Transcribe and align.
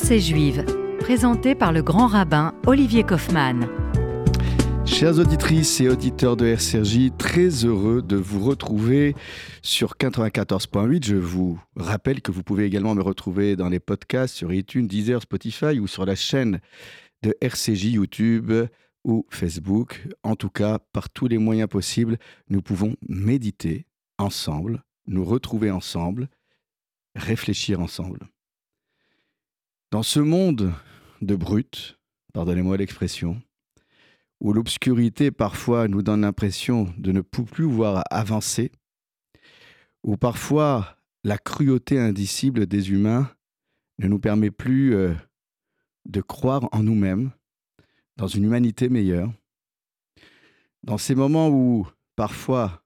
Pensée 0.00 0.20
juive, 0.20 0.64
présentée 1.00 1.56
par 1.56 1.72
le 1.72 1.82
grand 1.82 2.06
rabbin 2.06 2.54
Olivier 2.66 3.02
Kaufmann. 3.02 3.68
Chères 4.86 5.18
auditrices 5.18 5.80
et 5.80 5.88
auditeurs 5.88 6.36
de 6.36 6.46
RCRJ, 6.46 7.10
très 7.18 7.48
heureux 7.64 8.00
de 8.00 8.14
vous 8.14 8.38
retrouver 8.38 9.16
sur 9.60 9.96
94.8. 9.96 11.04
Je 11.04 11.16
vous 11.16 11.58
rappelle 11.74 12.22
que 12.22 12.30
vous 12.30 12.44
pouvez 12.44 12.64
également 12.64 12.94
me 12.94 13.02
retrouver 13.02 13.56
dans 13.56 13.68
les 13.68 13.80
podcasts 13.80 14.36
sur 14.36 14.52
iTunes, 14.52 14.86
Deezer, 14.86 15.20
Spotify 15.20 15.80
ou 15.80 15.88
sur 15.88 16.06
la 16.06 16.14
chaîne 16.14 16.60
de 17.24 17.34
RCJ 17.40 17.86
YouTube 17.86 18.52
ou 19.02 19.26
Facebook. 19.30 20.06
En 20.22 20.36
tout 20.36 20.50
cas, 20.50 20.78
par 20.92 21.10
tous 21.10 21.26
les 21.26 21.38
moyens 21.38 21.68
possibles, 21.68 22.18
nous 22.50 22.62
pouvons 22.62 22.94
méditer 23.08 23.84
ensemble, 24.16 24.84
nous 25.08 25.24
retrouver 25.24 25.72
ensemble, 25.72 26.28
réfléchir 27.16 27.80
ensemble. 27.80 28.28
Dans 29.90 30.02
ce 30.02 30.20
monde 30.20 30.74
de 31.22 31.34
brutes, 31.34 31.98
pardonnez-moi 32.34 32.76
l'expression, 32.76 33.40
où 34.38 34.52
l'obscurité 34.52 35.30
parfois 35.30 35.88
nous 35.88 36.02
donne 36.02 36.20
l'impression 36.20 36.92
de 36.98 37.10
ne 37.10 37.22
plus 37.22 37.64
voir 37.64 38.04
avancer, 38.10 38.70
où 40.02 40.18
parfois 40.18 40.98
la 41.24 41.38
cruauté 41.38 41.98
indicible 41.98 42.66
des 42.66 42.90
humains 42.90 43.34
ne 43.98 44.08
nous 44.08 44.18
permet 44.18 44.50
plus 44.50 44.94
euh, 44.94 45.14
de 46.04 46.20
croire 46.20 46.68
en 46.72 46.82
nous-mêmes, 46.82 47.30
dans 48.18 48.28
une 48.28 48.44
humanité 48.44 48.90
meilleure, 48.90 49.32
dans 50.82 50.98
ces 50.98 51.14
moments 51.14 51.48
où 51.48 51.88
parfois 52.14 52.84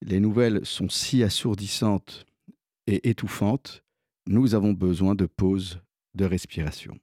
les 0.00 0.20
nouvelles 0.20 0.64
sont 0.64 0.88
si 0.88 1.22
assourdissantes 1.22 2.24
et 2.86 3.10
étouffantes, 3.10 3.84
nous 4.26 4.54
avons 4.54 4.72
besoin 4.72 5.14
de 5.14 5.26
pauses 5.26 5.82
de 6.14 6.24
respiration. 6.24 6.98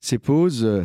Ces 0.00 0.18
pauses, 0.18 0.64
euh, 0.64 0.84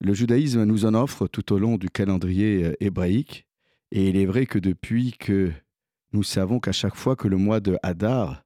le 0.00 0.14
judaïsme 0.14 0.64
nous 0.64 0.84
en 0.84 0.94
offre 0.94 1.26
tout 1.26 1.52
au 1.52 1.58
long 1.58 1.76
du 1.76 1.90
calendrier 1.90 2.64
euh, 2.64 2.76
hébraïque, 2.80 3.46
et 3.90 4.08
il 4.08 4.16
est 4.16 4.26
vrai 4.26 4.46
que 4.46 4.58
depuis 4.58 5.12
que 5.12 5.52
nous 6.12 6.22
savons 6.22 6.60
qu'à 6.60 6.72
chaque 6.72 6.96
fois 6.96 7.16
que 7.16 7.28
le 7.28 7.36
mois 7.36 7.60
de 7.60 7.78
Hadar 7.82 8.42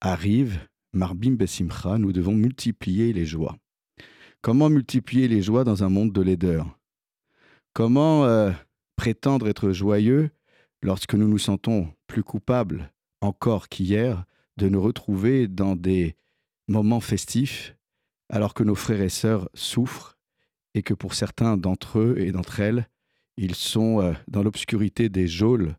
arrive, 0.00 0.60
Marbim 0.92 1.32
Besimcha, 1.32 1.98
nous 1.98 2.12
devons 2.12 2.34
multiplier 2.34 3.12
les 3.12 3.26
joies. 3.26 3.56
Comment 4.40 4.70
multiplier 4.70 5.28
les 5.28 5.42
joies 5.42 5.64
dans 5.64 5.84
un 5.84 5.88
monde 5.88 6.12
de 6.12 6.22
laideur? 6.22 6.78
Comment 7.72 8.24
euh, 8.24 8.52
prétendre 8.96 9.48
être 9.48 9.72
joyeux 9.72 10.30
lorsque 10.82 11.14
nous 11.14 11.28
nous 11.28 11.38
sentons 11.38 11.92
plus 12.06 12.22
coupables 12.22 12.92
encore 13.20 13.68
qu'hier 13.68 14.24
de 14.56 14.68
nous 14.68 14.80
retrouver 14.80 15.48
dans 15.48 15.76
des 15.76 16.16
moment 16.68 17.00
festif, 17.00 17.76
alors 18.28 18.54
que 18.54 18.62
nos 18.62 18.74
frères 18.74 19.00
et 19.00 19.08
sœurs 19.08 19.48
souffrent 19.54 20.18
et 20.74 20.82
que 20.82 20.94
pour 20.94 21.14
certains 21.14 21.56
d'entre 21.56 21.98
eux 21.98 22.14
et 22.18 22.32
d'entre 22.32 22.60
elles, 22.60 22.88
ils 23.36 23.54
sont 23.54 24.00
euh, 24.00 24.12
dans 24.28 24.42
l'obscurité 24.42 25.08
des 25.08 25.28
geôles 25.28 25.76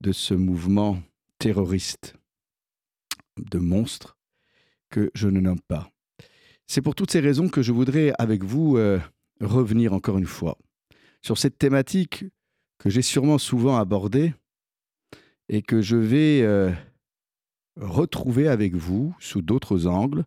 de 0.00 0.12
ce 0.12 0.34
mouvement 0.34 1.02
terroriste 1.38 2.14
de 3.38 3.58
monstres 3.58 4.18
que 4.90 5.10
je 5.14 5.28
ne 5.28 5.40
nomme 5.40 5.60
pas. 5.60 5.90
C'est 6.66 6.82
pour 6.82 6.94
toutes 6.94 7.10
ces 7.10 7.20
raisons 7.20 7.48
que 7.48 7.62
je 7.62 7.72
voudrais 7.72 8.12
avec 8.18 8.44
vous 8.44 8.76
euh, 8.76 8.98
revenir 9.40 9.92
encore 9.92 10.18
une 10.18 10.26
fois 10.26 10.58
sur 11.22 11.38
cette 11.38 11.58
thématique 11.58 12.24
que 12.78 12.90
j'ai 12.90 13.02
sûrement 13.02 13.38
souvent 13.38 13.76
abordée 13.76 14.34
et 15.48 15.62
que 15.62 15.80
je 15.80 15.96
vais 15.96 16.42
euh, 16.42 16.72
retrouver 17.76 18.48
avec 18.48 18.74
vous 18.74 19.14
sous 19.20 19.42
d'autres 19.42 19.86
angles, 19.86 20.24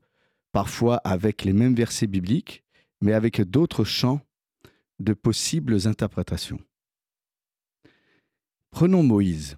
parfois 0.52 0.98
avec 0.98 1.44
les 1.44 1.54
mêmes 1.54 1.76
versets 1.76 2.08
bibliques, 2.08 2.64
mais 3.02 3.14
avec 3.14 3.42
d'autres 3.42 3.84
champs 3.84 4.22
de 5.00 5.14
possibles 5.14 5.88
interprétations. 5.88 6.60
Prenons 8.72 9.04
Moïse, 9.04 9.58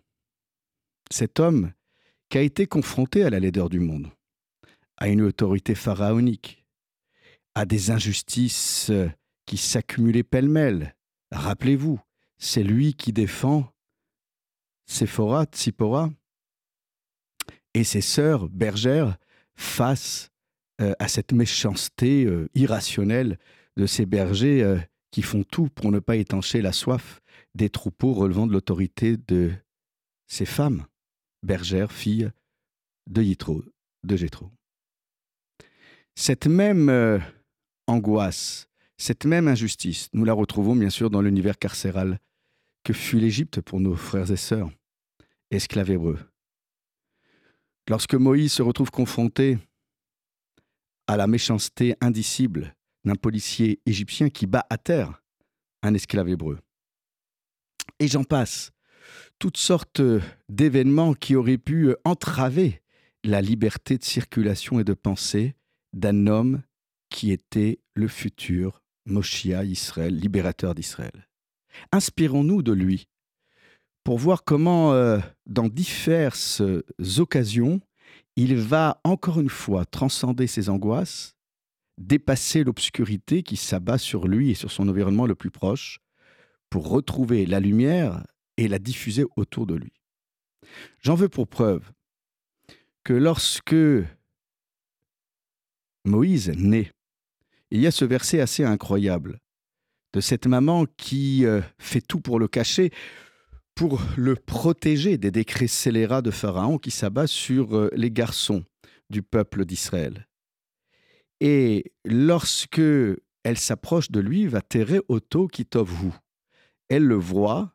cet 1.10 1.40
homme 1.40 1.74
qui 2.30 2.38
a 2.38 2.42
été 2.42 2.66
confronté 2.66 3.24
à 3.24 3.30
la 3.30 3.40
laideur 3.40 3.70
du 3.70 3.80
monde, 3.80 4.10
à 4.98 5.10
une 5.10 5.22
autorité 5.22 5.76
pharaonique, 5.76 6.66
à 7.56 7.66
des 7.66 7.92
injustices 7.92 8.92
qui 9.46 9.58
s'accumulaient 9.58 10.24
pêle-mêle. 10.24 10.96
Rappelez-vous, 11.32 12.00
c'est 12.38 12.64
lui 12.64 12.94
qui 12.94 13.12
défend 13.12 13.70
Séphora, 14.86 15.46
Tsipora, 15.46 16.12
et 17.74 17.84
ses 17.84 18.02
sœurs 18.02 18.50
bergères 18.50 19.18
face 19.56 20.32
euh, 20.82 20.94
à 21.00 21.08
cette 21.08 21.32
méchanceté 21.32 22.26
euh, 22.26 22.50
irrationnelle 22.56 23.38
de 23.78 23.86
ces 23.86 24.06
bergers 24.06 24.64
euh, 24.64 24.80
qui 25.12 25.22
font 25.22 25.44
tout 25.44 25.70
pour 25.70 25.92
ne 25.92 26.00
pas 26.00 26.16
étancher 26.16 26.62
la 26.62 26.72
soif 26.72 27.22
des 27.54 27.70
troupeaux 27.70 28.14
relevant 28.14 28.48
de 28.48 28.54
l'autorité 28.54 29.18
de 29.18 29.52
ces 30.28 30.46
femmes, 30.46 30.86
bergères, 31.44 31.92
filles 31.92 32.32
de 33.08 33.22
Yitro, 33.22 33.64
de 34.04 34.16
Jétro. 34.16 34.50
Cette 36.16 36.48
même 36.48 37.22
angoisse, 37.88 38.70
cette 38.98 39.26
même 39.26 39.48
injustice, 39.48 40.10
nous 40.14 40.24
la 40.24 40.34
retrouvons 40.34 40.76
bien 40.76 40.90
sûr 40.90 41.10
dans 41.10 41.22
l'univers 41.22 41.58
carcéral 41.58 42.20
que 42.84 42.94
fut 42.94 43.20
l'Égypte 43.20 43.60
pour 43.62 43.80
nos 43.80 43.96
frères 43.96 44.32
et 44.32 44.38
sœurs, 44.38 44.72
esclaves 45.52 45.92
hébreux. 45.92 46.20
Lorsque 47.90 48.14
Moïse 48.14 48.54
se 48.54 48.62
retrouve 48.62 48.92
confronté 48.92 49.58
à 51.08 51.18
la 51.18 51.28
méchanceté 51.28 51.96
indicible 52.02 52.76
d'un 53.04 53.16
policier 53.16 53.82
égyptien 53.86 54.30
qui 54.30 54.46
bat 54.46 54.66
à 54.70 54.78
terre 54.78 55.22
un 55.82 55.94
esclave 55.94 56.30
hébreu. 56.30 56.60
Et 58.00 58.08
j'en 58.08 58.24
passe. 58.24 58.72
Toutes 59.40 59.58
sortes 59.58 60.02
d'événements 60.48 61.14
qui 61.14 61.36
auraient 61.36 61.58
pu 61.58 61.96
entraver 62.06 62.82
la 63.24 63.42
liberté 63.42 63.98
de 63.98 64.04
circulation 64.04 64.80
et 64.80 64.84
de 64.84 64.94
pensée 64.94 65.56
d'un 65.94 66.28
homme 66.28 66.62
qui 67.10 67.32
était 67.32 67.80
le 67.96 68.08
futur 68.08 68.84
Moshia 69.06 69.64
Israël, 69.66 70.16
libérateur 70.16 70.76
d'Israël. 70.76 71.28
Inspirons-nous 71.92 72.62
de 72.62 72.72
lui 72.72 73.08
pour 74.04 74.18
voir 74.18 74.44
comment, 74.44 74.94
euh, 74.94 75.20
dans 75.46 75.68
diverses 75.68 76.62
occasions, 77.18 77.82
il 78.36 78.56
va 78.56 79.00
encore 79.04 79.40
une 79.40 79.50
fois 79.50 79.86
transcender 79.86 80.48
ses 80.48 80.70
angoisses, 80.70 81.36
dépasser 81.98 82.64
l'obscurité 82.64 83.44
qui 83.44 83.58
s'abat 83.58 83.98
sur 83.98 84.28
lui 84.28 84.52
et 84.52 84.56
sur 84.56 84.72
son 84.72 84.88
environnement 84.90 85.26
le 85.26 85.36
plus 85.36 85.52
proche, 85.52 86.00
pour 86.70 86.90
retrouver 86.90 87.46
la 87.46 87.60
lumière 87.60 88.26
et 88.58 88.68
la 88.68 88.80
diffuser 88.80 89.26
autour 89.36 89.68
de 89.68 89.76
lui. 89.76 89.92
J'en 91.00 91.16
veux 91.16 91.30
pour 91.30 91.48
preuve 91.48 91.92
que 93.04 93.14
lorsque 93.14 93.76
Moïse 96.06 96.50
naît, 96.56 96.92
il 97.72 97.82
y 97.82 97.88
a 97.88 97.92
ce 97.92 98.06
verset 98.06 98.40
assez 98.40 98.64
incroyable 98.64 99.40
de 100.14 100.22
cette 100.22 100.46
maman 100.46 100.86
qui 100.98 101.46
euh, 101.46 101.62
fait 101.80 102.02
tout 102.02 102.20
pour 102.20 102.40
le 102.40 102.48
cacher 102.48 102.92
pour 103.76 104.02
le 104.18 104.36
protéger 104.36 105.18
des 105.18 105.32
décrets 105.32 105.68
scélérats 105.68 106.22
de 106.22 106.32
Pharaon 106.32 106.78
qui 106.78 106.92
s'abat 106.92 107.28
sur 107.28 107.76
euh, 107.76 107.90
les 107.94 108.12
garçons 108.12 108.64
du 109.10 109.22
peuple 109.22 109.66
d'Israël. 109.66 110.28
Et 111.40 111.94
lorsque 112.06 112.82
elle 113.44 113.58
s'approche 113.58 114.12
de 114.12 114.20
lui, 114.20 114.46
va 114.46 114.62
terrer 114.62 115.02
Otto 115.08 115.48
Kitovhu. 115.48 116.12
Elle 116.90 117.06
le 117.06 117.16
voit 117.16 117.74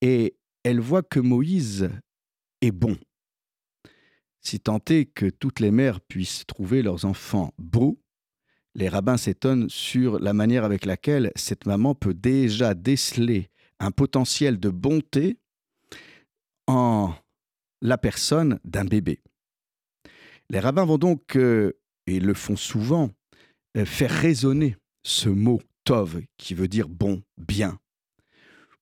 et 0.00 0.36
elle 0.64 0.80
voit 0.80 1.02
que 1.02 1.20
Moïse 1.20 1.90
est 2.60 2.70
bon. 2.70 2.96
Si 4.40 4.60
tant 4.60 4.80
est 4.88 5.04
que 5.04 5.26
toutes 5.26 5.60
les 5.60 5.70
mères 5.70 6.00
puissent 6.00 6.46
trouver 6.46 6.82
leurs 6.82 7.04
enfants 7.04 7.52
beaux, 7.58 8.00
les 8.74 8.88
rabbins 8.88 9.16
s'étonnent 9.16 9.68
sur 9.68 10.18
la 10.18 10.32
manière 10.32 10.64
avec 10.64 10.86
laquelle 10.86 11.32
cette 11.36 11.66
maman 11.66 11.94
peut 11.94 12.14
déjà 12.14 12.74
déceler 12.74 13.50
un 13.80 13.90
potentiel 13.90 14.58
de 14.58 14.70
bonté 14.70 15.38
en 16.66 17.14
la 17.80 17.98
personne 17.98 18.58
d'un 18.64 18.84
bébé. 18.84 19.20
Les 20.50 20.60
rabbins 20.60 20.84
vont 20.84 20.98
donc, 20.98 21.36
euh, 21.36 21.72
et 22.06 22.20
le 22.20 22.34
font 22.34 22.56
souvent, 22.56 23.10
euh, 23.76 23.84
faire 23.84 24.10
résonner 24.10 24.76
ce 25.04 25.28
mot 25.28 25.60
tov, 25.84 26.22
qui 26.36 26.54
veut 26.54 26.68
dire 26.68 26.88
bon, 26.88 27.22
bien, 27.36 27.78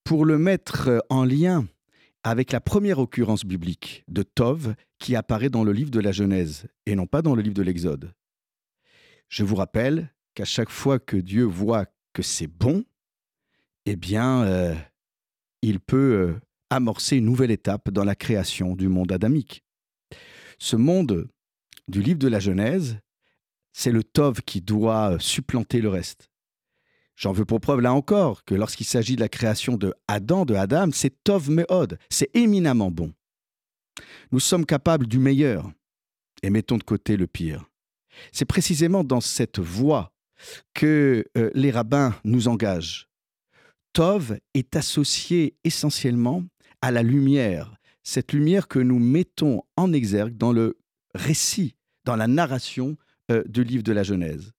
pour 0.04 0.24
le 0.24 0.38
mettre 0.38 1.04
en 1.10 1.24
lien 1.24 1.66
avec 2.22 2.52
la 2.52 2.60
première 2.60 2.98
occurrence 2.98 3.44
biblique 3.44 4.04
de 4.08 4.22
tov 4.22 4.74
qui 4.98 5.14
apparaît 5.14 5.50
dans 5.50 5.64
le 5.64 5.72
livre 5.72 5.90
de 5.90 6.00
la 6.00 6.12
Genèse 6.12 6.66
et 6.86 6.94
non 6.94 7.06
pas 7.06 7.22
dans 7.22 7.34
le 7.34 7.42
livre 7.42 7.54
de 7.54 7.62
l'Exode. 7.62 8.12
Je 9.28 9.44
vous 9.44 9.56
rappelle 9.56 10.12
qu'à 10.34 10.44
chaque 10.44 10.70
fois 10.70 10.98
que 10.98 11.16
Dieu 11.16 11.44
voit 11.44 11.86
que 12.12 12.22
c'est 12.22 12.46
bon, 12.46 12.84
eh 13.86 13.96
bien, 13.96 14.42
euh, 14.42 14.74
il 15.62 15.80
peut 15.80 15.96
euh, 15.96 16.40
amorcer 16.70 17.16
une 17.16 17.24
nouvelle 17.24 17.50
étape 17.50 17.90
dans 17.90 18.04
la 18.04 18.14
création 18.14 18.74
du 18.74 18.88
monde 18.88 19.12
adamique. 19.12 19.64
Ce 20.58 20.76
monde 20.76 21.28
du 21.88 22.02
livre 22.02 22.18
de 22.18 22.28
la 22.28 22.40
Genèse, 22.40 22.98
c'est 23.72 23.92
le 23.92 24.02
Tov 24.02 24.42
qui 24.42 24.60
doit 24.60 25.16
supplanter 25.20 25.80
le 25.80 25.88
reste. 25.88 26.30
J'en 27.14 27.32
veux 27.32 27.44
pour 27.44 27.60
preuve 27.60 27.80
là 27.80 27.94
encore 27.94 28.44
que 28.44 28.54
lorsqu'il 28.54 28.86
s'agit 28.86 29.16
de 29.16 29.20
la 29.20 29.28
création 29.28 29.76
de 29.76 29.94
Adam, 30.08 30.44
de 30.44 30.54
Adam, 30.54 30.90
c'est 30.92 31.22
Tov 31.24 31.50
Meod, 31.50 31.98
c'est 32.10 32.34
éminemment 32.34 32.90
bon. 32.90 33.12
Nous 34.32 34.40
sommes 34.40 34.66
capables 34.66 35.06
du 35.06 35.18
meilleur 35.18 35.70
et 36.42 36.50
mettons 36.50 36.76
de 36.76 36.82
côté 36.82 37.16
le 37.16 37.26
pire. 37.26 37.64
C'est 38.32 38.44
précisément 38.44 39.04
dans 39.04 39.20
cette 39.20 39.58
voie 39.58 40.12
que 40.74 41.24
euh, 41.36 41.50
les 41.54 41.70
rabbins 41.70 42.14
nous 42.24 42.48
engagent. 42.48 43.08
Tov 43.96 44.38
est 44.52 44.76
associé 44.76 45.56
essentiellement 45.64 46.44
à 46.82 46.90
la 46.90 47.02
lumière, 47.02 47.78
cette 48.02 48.34
lumière 48.34 48.68
que 48.68 48.78
nous 48.78 48.98
mettons 48.98 49.62
en 49.78 49.90
exergue 49.94 50.36
dans 50.36 50.52
le 50.52 50.76
récit, 51.14 51.76
dans 52.04 52.14
la 52.14 52.26
narration 52.26 52.98
euh, 53.30 53.42
du 53.46 53.64
livre 53.64 53.82
de 53.82 53.92
la 53.92 54.02
Genèse. 54.02 54.52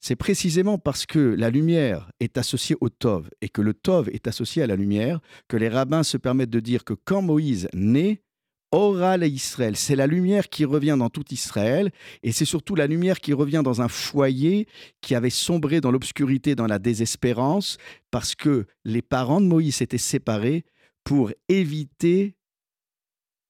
C'est 0.00 0.16
précisément 0.16 0.78
parce 0.78 1.04
que 1.04 1.18
la 1.18 1.50
lumière 1.50 2.10
est 2.20 2.38
associée 2.38 2.74
au 2.80 2.88
Tov 2.88 3.28
et 3.42 3.50
que 3.50 3.60
le 3.60 3.74
Tov 3.74 4.08
est 4.14 4.26
associé 4.26 4.62
à 4.62 4.66
la 4.66 4.76
lumière 4.76 5.20
que 5.46 5.58
les 5.58 5.68
rabbins 5.68 6.02
se 6.02 6.16
permettent 6.16 6.48
de 6.48 6.60
dire 6.60 6.84
que 6.84 6.94
quand 6.94 7.20
Moïse 7.20 7.68
naît, 7.74 8.22
Oral 8.72 9.24
et 9.24 9.28
Israël, 9.28 9.76
c'est 9.76 9.96
la 9.96 10.06
lumière 10.06 10.48
qui 10.48 10.64
revient 10.64 10.96
dans 10.98 11.10
tout 11.10 11.24
Israël 11.32 11.90
et 12.22 12.30
c'est 12.30 12.44
surtout 12.44 12.76
la 12.76 12.86
lumière 12.86 13.20
qui 13.20 13.32
revient 13.32 13.62
dans 13.64 13.82
un 13.82 13.88
foyer 13.88 14.68
qui 15.00 15.14
avait 15.14 15.30
sombré 15.30 15.80
dans 15.80 15.90
l'obscurité, 15.90 16.54
dans 16.54 16.68
la 16.68 16.78
désespérance, 16.78 17.78
parce 18.10 18.34
que 18.34 18.66
les 18.84 19.02
parents 19.02 19.40
de 19.40 19.46
Moïse 19.46 19.76
s'étaient 19.76 19.98
séparés 19.98 20.64
pour 21.02 21.32
éviter 21.48 22.36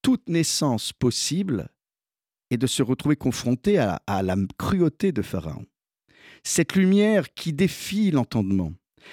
toute 0.02 0.28
naissance 0.28 0.92
possible 0.94 1.68
et 2.50 2.56
de 2.56 2.66
se 2.66 2.82
retrouver 2.82 3.16
confrontés 3.16 3.78
à, 3.78 4.02
à 4.06 4.22
la 4.22 4.36
cruauté 4.58 5.12
de 5.12 5.22
Pharaon. 5.22 5.66
Cette 6.42 6.74
lumière 6.74 7.34
qui 7.34 7.52
défie 7.52 8.10
l'entendement, 8.10 8.72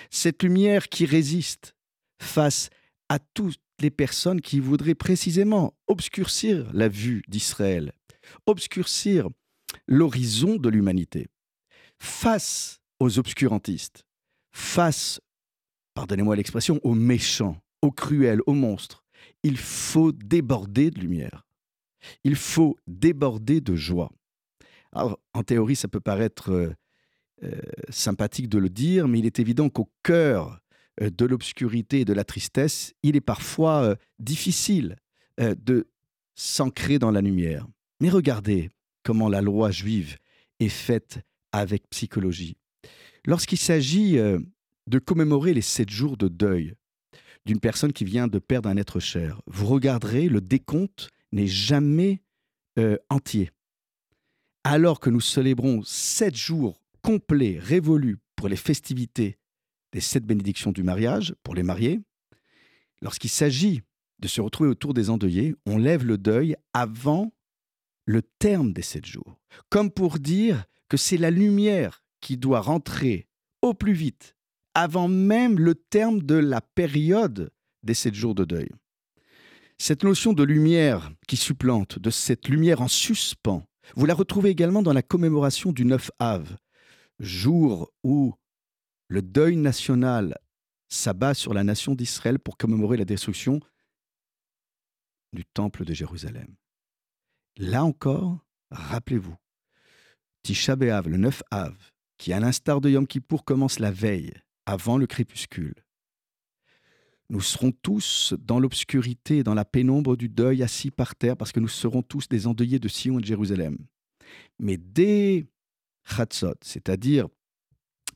cette 0.09 0.44
lumière 0.44 0.88
qui 0.88 1.06
résiste 1.06 1.75
face 2.19 2.69
à 3.09 3.19
toutes 3.19 3.59
les 3.80 3.92
personnes 3.92 4.42
qui 4.42 4.60
voudraient 4.60 4.96
précisément 4.96 5.74
obscurcir 5.88 6.70
la 6.74 6.88
vue 6.88 7.24
d'Israël, 7.28 7.94
obscurcir 8.46 9.30
l'horizon 9.88 10.56
de 10.56 10.70
l'humanité, 10.70 11.28
face 12.00 12.80
aux 13.00 13.20
obscurantistes, 13.20 14.06
face, 14.52 15.20
pardonnez-moi 15.94 16.36
l'expression, 16.36 16.80
aux 16.84 16.96
méchants, 16.96 17.58
aux 17.82 17.92
cruels, 17.92 18.42
aux 18.48 18.54
monstres. 18.54 19.04
Il 19.44 19.58
faut 19.58 20.12
déborder 20.12 20.92
de 20.92 21.00
lumière. 21.00 21.46
Il 22.24 22.36
faut 22.36 22.78
déborder 22.88 23.62
de 23.62 23.76
joie. 23.76 24.12
Alors, 24.92 25.20
en 25.34 25.44
théorie, 25.44 25.76
ça 25.76 25.88
peut 25.88 26.00
paraître 26.00 26.52
euh, 26.52 26.74
euh, 27.44 27.60
sympathique 27.90 28.50
de 28.50 28.58
le 28.58 28.70
dire, 28.70 29.08
mais 29.08 29.20
il 29.20 29.26
est 29.26 29.40
évident 29.40 29.70
qu'au 29.70 29.90
cœur 30.04 30.60
de 31.00 31.26
l'obscurité 31.26 32.02
et 32.02 32.06
de 32.06 32.14
la 32.14 32.24
tristesse, 32.24 32.94
il 33.04 33.16
est 33.16 33.22
parfois 33.22 33.84
euh, 33.84 33.96
difficile 34.20 34.96
de 35.40 35.88
s'ancrer 36.34 36.98
dans 36.98 37.12
la 37.12 37.22
lumière. 37.22 37.68
Mais 38.02 38.10
regardez 38.10 38.72
comment 39.04 39.30
la 39.30 39.42
loi 39.42 39.70
juive 39.70 40.18
est 40.60 40.68
faite 40.68 41.20
avec 41.52 41.88
psychologie. 41.92 42.58
Lorsqu'il 43.24 43.60
s'agit 43.60 44.18
de 44.18 45.00
commémorer 45.00 45.54
les 45.54 45.62
sept 45.62 45.92
jours 45.92 46.18
de 46.18 46.28
deuil 46.28 46.74
d'une 47.46 47.60
personne 47.60 47.94
qui 47.94 48.04
vient 48.04 48.28
de 48.28 48.40
perdre 48.40 48.68
un 48.68 48.78
être 48.78 49.00
cher, 49.00 49.40
vous 49.46 49.68
regarderez, 49.68 50.28
le 50.28 50.42
décompte 50.42 51.12
n'est 51.32 51.46
jamais 51.46 52.24
entier. 53.12 53.52
Alors 54.64 55.00
que 55.00 55.12
nous 55.12 55.22
célébrons 55.22 55.84
sept 55.84 56.36
jours 56.36 56.82
complet, 57.04 57.60
révolu 57.62 58.18
pour 58.36 58.48
les 58.48 58.56
festivités 58.56 59.38
des 59.94 60.01
sept 60.01 60.25
bénédictions 60.25 60.72
du 60.72 60.84
mariage, 60.84 61.36
pour 61.44 61.56
les 61.56 61.63
mariés, 61.63 62.00
lorsqu'il 63.01 63.30
s'agit 63.30 63.81
de 64.19 64.28
se 64.28 64.42
retrouver 64.42 64.69
autour 64.69 64.94
des 64.94 65.10
endeuillés, 65.10 65.56
on 65.66 65.78
lève 65.78 66.06
le 66.06 66.18
deuil 66.18 66.56
avant 66.74 67.31
le 68.06 68.22
terme 68.22 68.74
des 68.74 68.81
sept 68.81 69.06
jours, 69.06 69.38
comme 69.69 69.92
pour 69.92 70.19
dire 70.19 70.66
que 70.89 70.98
c'est 70.98 71.18
la 71.18 71.31
lumière 71.31 72.04
qui 72.22 72.38
doit 72.38 72.62
rentrer 72.62 73.28
au 73.62 73.74
plus 73.74 73.94
vite, 73.94 74.36
avant 74.74 75.07
même 75.07 75.60
le 75.60 75.75
terme 75.75 76.22
de 76.22 76.36
la 76.36 76.62
période 76.62 77.51
des 77.83 77.94
sept 77.94 78.16
jours 78.16 78.36
de 78.36 78.45
deuil. 78.45 78.69
Cette 79.78 80.04
notion 80.04 80.33
de 80.33 80.44
lumière 80.44 81.12
qui 81.28 81.38
supplante, 81.38 82.00
de 82.00 82.10
cette 82.10 82.48
lumière 82.48 82.81
en 82.81 82.88
suspens, 82.88 83.63
vous 83.95 84.06
la 84.06 84.16
retrouvez 84.16 84.50
également 84.50 84.81
dans 84.81 84.94
la 84.94 85.04
commémoration 85.04 85.72
du 85.72 85.86
9 85.86 86.12
Ave, 86.19 86.57
jour 87.19 87.92
où 88.04 88.33
le 89.07 89.21
deuil 89.21 89.56
national 89.56 90.38
s'abat 90.89 91.33
sur 91.33 91.54
la 91.54 91.63
nation 91.63 91.95
d'Israël 91.95 92.39
pour 92.39 92.57
commémorer 92.57 92.98
la 92.98 93.06
destruction 93.06 93.59
du 95.33 95.45
temple 95.45 95.86
de 95.86 95.94
Jérusalem. 95.94 96.56
Là 97.57 97.83
encore, 97.83 98.45
rappelez-vous, 98.71 99.36
Tisha 100.44 100.75
B'Av, 100.75 101.09
le 101.09 101.18
9 101.18 101.44
Av, 101.51 101.75
qui 102.18 102.33
à 102.33 102.39
l'instar 102.39 102.81
de 102.81 102.89
Yom 102.89 103.07
Kippour 103.07 103.44
commence 103.44 103.80
la 103.80 103.92
veille, 103.92 104.33
avant 104.65 104.98
le 104.98 105.07
crépuscule. 105.07 105.75
Nous 107.30 107.42
serons 107.42 107.71
tous 107.71 108.33
dans 108.39 108.59
l'obscurité, 108.59 109.44
dans 109.44 109.54
la 109.54 109.65
pénombre 109.65 110.15
du 110.15 110.30
deuil, 110.30 110.63
assis 110.63 110.92
par 110.92 111.15
terre, 111.15 111.36
parce 111.36 111.51
que 111.51 111.59
nous 111.59 111.68
serons 111.68 112.01
tous 112.01 112.30
des 112.30 112.48
endeuillés 112.48 112.80
de 112.80 112.88
Sion 112.88 113.19
et 113.19 113.21
de 113.21 113.27
Jérusalem. 113.27 113.77
Mais 114.59 114.77
dès 114.77 115.45
Chatzot, 116.06 116.56
c'est-à-dire 116.62 117.27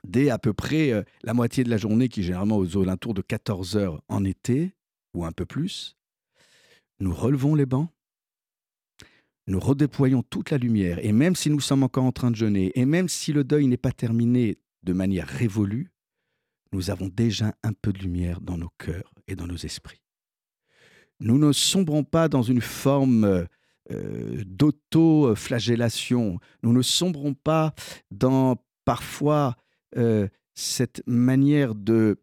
dès 0.03 0.29
à 0.29 0.37
peu 0.39 0.53
près 0.53 0.91
euh, 0.91 1.03
la 1.23 1.33
moitié 1.33 1.63
de 1.63 1.69
la 1.69 1.77
journée, 1.77 2.09
qui 2.09 2.21
est 2.21 2.23
généralement 2.23 2.57
aux 2.57 2.77
alentours 2.77 3.13
de 3.13 3.21
14 3.21 3.77
heures 3.77 4.01
en 4.07 4.23
été, 4.23 4.73
ou 5.13 5.25
un 5.25 5.31
peu 5.31 5.45
plus, 5.45 5.95
nous 6.99 7.13
relevons 7.13 7.55
les 7.55 7.65
bancs, 7.65 7.89
nous 9.47 9.59
redéployons 9.59 10.23
toute 10.23 10.51
la 10.51 10.57
lumière, 10.57 11.03
et 11.03 11.11
même 11.11 11.35
si 11.35 11.49
nous 11.49 11.59
sommes 11.59 11.83
encore 11.83 12.05
en 12.05 12.11
train 12.11 12.31
de 12.31 12.35
jeûner, 12.35 12.71
et 12.75 12.85
même 12.85 13.09
si 13.09 13.33
le 13.33 13.43
deuil 13.43 13.67
n'est 13.67 13.77
pas 13.77 13.91
terminé 13.91 14.57
de 14.83 14.93
manière 14.93 15.27
révolue, 15.27 15.91
nous 16.71 16.89
avons 16.89 17.09
déjà 17.09 17.53
un 17.63 17.73
peu 17.73 17.91
de 17.91 17.99
lumière 17.99 18.39
dans 18.39 18.57
nos 18.57 18.71
cœurs 18.77 19.13
et 19.27 19.35
dans 19.35 19.47
nos 19.47 19.57
esprits. 19.57 20.01
Nous 21.19 21.37
ne 21.37 21.51
sombrons 21.51 22.03
pas 22.03 22.29
dans 22.29 22.41
une 22.41 22.61
forme 22.61 23.45
euh, 23.91 24.43
d'auto-flagellation. 24.45 26.39
Nous 26.63 26.73
ne 26.73 26.81
sombrons 26.81 27.33
pas 27.33 27.75
dans 28.09 28.55
parfois 28.85 29.55
euh, 29.97 30.27
cette 30.53 31.01
manière 31.07 31.75
de, 31.75 32.21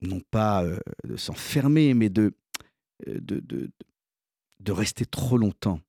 non 0.00 0.20
pas 0.30 0.64
euh, 0.64 0.78
de 1.04 1.16
s'enfermer, 1.16 1.94
mais 1.94 2.08
de, 2.08 2.34
de, 3.06 3.40
de, 3.40 3.70
de 4.60 4.72
rester 4.72 5.06
trop 5.06 5.38
longtemps 5.38 5.80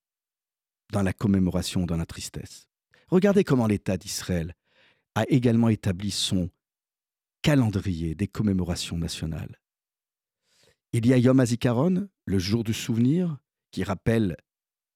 dans 0.91 1.03
la 1.03 1.13
commémoration, 1.13 1.85
dans 1.85 1.97
la 1.97 2.05
tristesse. 2.05 2.67
Regardez 3.07 3.43
comment 3.43 3.67
l'État 3.67 3.97
d'Israël 3.97 4.55
a 5.15 5.25
également 5.29 5.69
établi 5.69 6.11
son 6.11 6.49
calendrier 7.41 8.15
des 8.15 8.27
commémorations 8.27 8.97
nationales. 8.97 9.59
Il 10.91 11.05
y 11.05 11.13
a 11.13 11.17
Yom 11.17 11.39
HaZikaron, 11.39 12.09
le 12.25 12.39
jour 12.39 12.63
du 12.63 12.73
souvenir, 12.73 13.37
qui 13.71 13.83
rappelle 13.83 14.37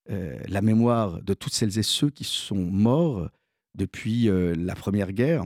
euh, 0.10 0.40
la 0.48 0.62
mémoire 0.62 1.22
de 1.22 1.34
toutes 1.34 1.54
celles 1.54 1.78
et 1.78 1.84
ceux 1.84 2.10
qui 2.10 2.24
sont 2.24 2.56
morts 2.56 3.30
depuis 3.76 4.30
euh, 4.30 4.56
la 4.56 4.76
Première 4.76 5.12
Guerre, 5.12 5.46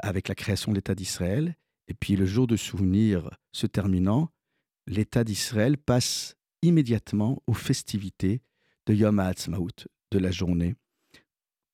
avec 0.00 0.28
la 0.28 0.34
création 0.34 0.72
de 0.72 0.76
l'État 0.76 0.94
d'Israël. 0.94 1.56
Et 1.88 1.94
puis 1.94 2.16
le 2.16 2.26
jour 2.26 2.46
de 2.46 2.56
souvenir 2.56 3.30
se 3.52 3.66
terminant, 3.66 4.30
l'État 4.86 5.24
d'Israël 5.24 5.78
passe 5.78 6.36
immédiatement 6.62 7.42
aux 7.46 7.54
festivités 7.54 8.42
de 8.86 8.94
Yom 8.94 9.18
HaAtzmaut, 9.18 9.86
de 10.10 10.18
la 10.18 10.30
journée 10.30 10.74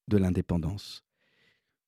de 0.08 0.16
l'indépendance. 0.16 1.02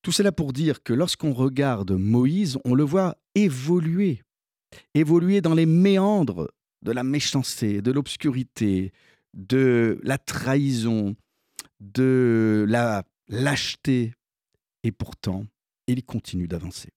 Tout 0.02 0.12
cela 0.12 0.32
pour 0.32 0.52
dire 0.52 0.82
que 0.82 0.92
lorsqu'on 0.92 1.32
regarde 1.32 1.92
Moïse, 1.92 2.58
on 2.64 2.74
le 2.74 2.84
voit 2.84 3.16
évoluer, 3.34 4.22
évoluer 4.94 5.40
dans 5.40 5.54
les 5.54 5.66
méandres 5.66 6.50
de 6.82 6.92
la 6.92 7.04
méchanceté, 7.04 7.82
de 7.82 7.90
l'obscurité, 7.90 8.92
de 9.34 10.00
la 10.02 10.18
trahison, 10.18 11.16
de 11.80 12.64
la 12.68 13.04
lâcheté. 13.28 14.14
Et 14.82 14.92
pourtant, 14.92 15.46
il 15.86 16.04
continue 16.04 16.48
d'avancer. 16.48 16.90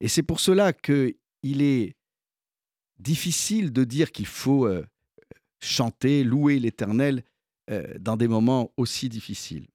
Et 0.00 0.08
c'est 0.08 0.22
pour 0.22 0.40
cela 0.40 0.72
qu'il 0.72 1.14
est 1.42 1.96
difficile 2.98 3.72
de 3.72 3.84
dire 3.84 4.12
qu'il 4.12 4.26
faut 4.26 4.66
euh, 4.66 4.84
chanter, 5.60 6.24
louer 6.24 6.58
l'Éternel 6.58 7.24
euh, 7.70 7.94
dans 7.98 8.16
des 8.16 8.28
moments 8.28 8.72
aussi 8.76 9.08
difficiles. 9.08 9.66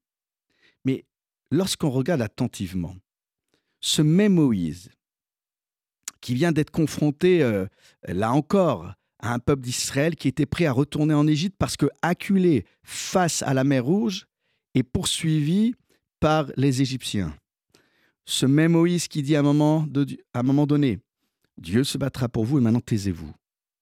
Mais 0.86 1.06
lorsqu'on 1.52 1.90
regarde 1.90 2.22
attentivement, 2.22 2.96
ce 3.80 4.02
même 4.02 4.34
Moïse 4.34 4.92
qui 6.22 6.34
vient 6.34 6.52
d'être 6.52 6.72
confronté, 6.72 7.44
euh, 7.44 7.68
là 8.08 8.34
encore, 8.34 8.94
à 9.20 9.34
un 9.34 9.40
peuple 9.40 9.64
d'Israël 9.64 10.16
qui 10.16 10.28
était 10.28 10.46
prêt 10.46 10.66
à 10.66 10.72
retourner 10.72 11.14
en 11.14 11.28
Égypte 11.28 11.56
parce 11.58 11.78
que 11.78 11.88
acculé 12.02 12.66
face 12.84 13.42
à 13.44 13.54
la 13.54 13.64
mer 13.64 13.86
Rouge 13.86 14.28
et 14.78 14.84
poursuivi 14.84 15.74
par 16.20 16.52
les 16.56 16.84
Égyptiens. 16.84 17.36
Ce 18.26 18.46
même 18.46 18.74
Moïse 18.74 19.08
qui 19.08 19.24
dit 19.24 19.36
à 19.36 19.40
un 19.40 19.42
moment, 19.42 19.88
donné, 20.68 21.00
Dieu 21.58 21.84
se 21.84 21.98
battra 21.98 22.30
pour 22.30 22.46
vous 22.46 22.60
et 22.60 22.62
maintenant 22.62 22.80
taisez-vous. 22.80 23.34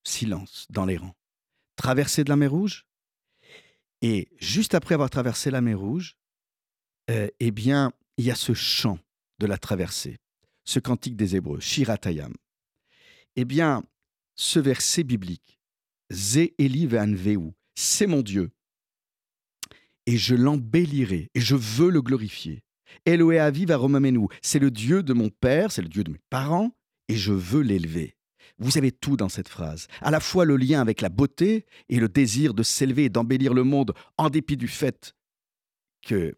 Silence 0.06 0.68
dans 0.70 0.86
les 0.86 0.96
rangs. 0.96 1.16
Traversée 1.76 2.24
de 2.24 2.30
la 2.30 2.38
mer 2.38 2.50
Rouge. 2.50 2.86
Et 4.02 4.30
juste 4.40 4.74
après 4.74 4.94
avoir 4.94 5.10
traversé 5.10 5.52
la 5.52 5.60
mer 5.60 5.78
Rouge, 5.78 6.16
euh, 7.10 7.28
eh 7.42 7.52
bien, 7.52 7.92
il 8.16 8.24
y 8.24 8.32
a 8.32 8.36
ce 8.36 8.54
chant 8.54 8.98
de 9.40 9.48
la 9.48 9.58
traversée, 9.58 10.18
ce 10.64 10.80
cantique 10.80 11.18
des 11.18 11.36
Hébreux, 11.36 11.60
Shiratayam. 11.60 12.34
Eh 13.36 13.44
bien, 13.44 13.84
ce 14.36 14.60
verset 14.60 15.04
biblique, 15.04 15.60
Ze 16.10 16.54
Eli 16.58 16.88
Veu, 16.88 17.52
c'est 17.74 18.08
mon 18.08 18.22
Dieu, 18.22 18.52
et 20.06 20.18
je 20.18 20.36
l'embellirai, 20.36 21.30
et 21.34 21.40
je 21.40 21.56
veux 21.56 21.90
le 21.90 22.02
glorifier. 22.02 22.64
Eloé 23.06 23.40
Aviv 23.40 23.72
Romamenu, 23.72 24.28
c'est 24.42 24.60
le 24.60 24.72
Dieu 24.72 25.04
de 25.04 25.14
mon 25.14 25.30
père, 25.30 25.72
c'est 25.72 25.82
le 25.82 25.90
Dieu 25.90 26.04
de 26.04 26.12
mes 26.12 26.22
parents, 26.30 26.72
et 27.08 27.16
je 27.16 27.34
veux 27.34 27.62
l'élever. 27.62 28.16
Vous 28.58 28.78
avez 28.78 28.92
tout 28.92 29.18
dans 29.18 29.30
cette 29.30 29.50
phrase, 29.50 29.88
à 30.02 30.12
la 30.12 30.20
fois 30.20 30.46
le 30.46 30.56
lien 30.56 30.80
avec 30.80 31.02
la 31.02 31.10
beauté 31.10 31.66
et 31.90 32.00
le 32.00 32.08
désir 32.08 32.54
de 32.54 32.64
s'élever 32.64 33.06
et 33.06 33.10
d'embellir 33.10 33.54
le 33.54 33.64
monde 33.64 33.94
en 34.18 34.30
dépit 34.30 34.56
du 34.56 34.68
fait 34.68 35.14
que 36.06 36.38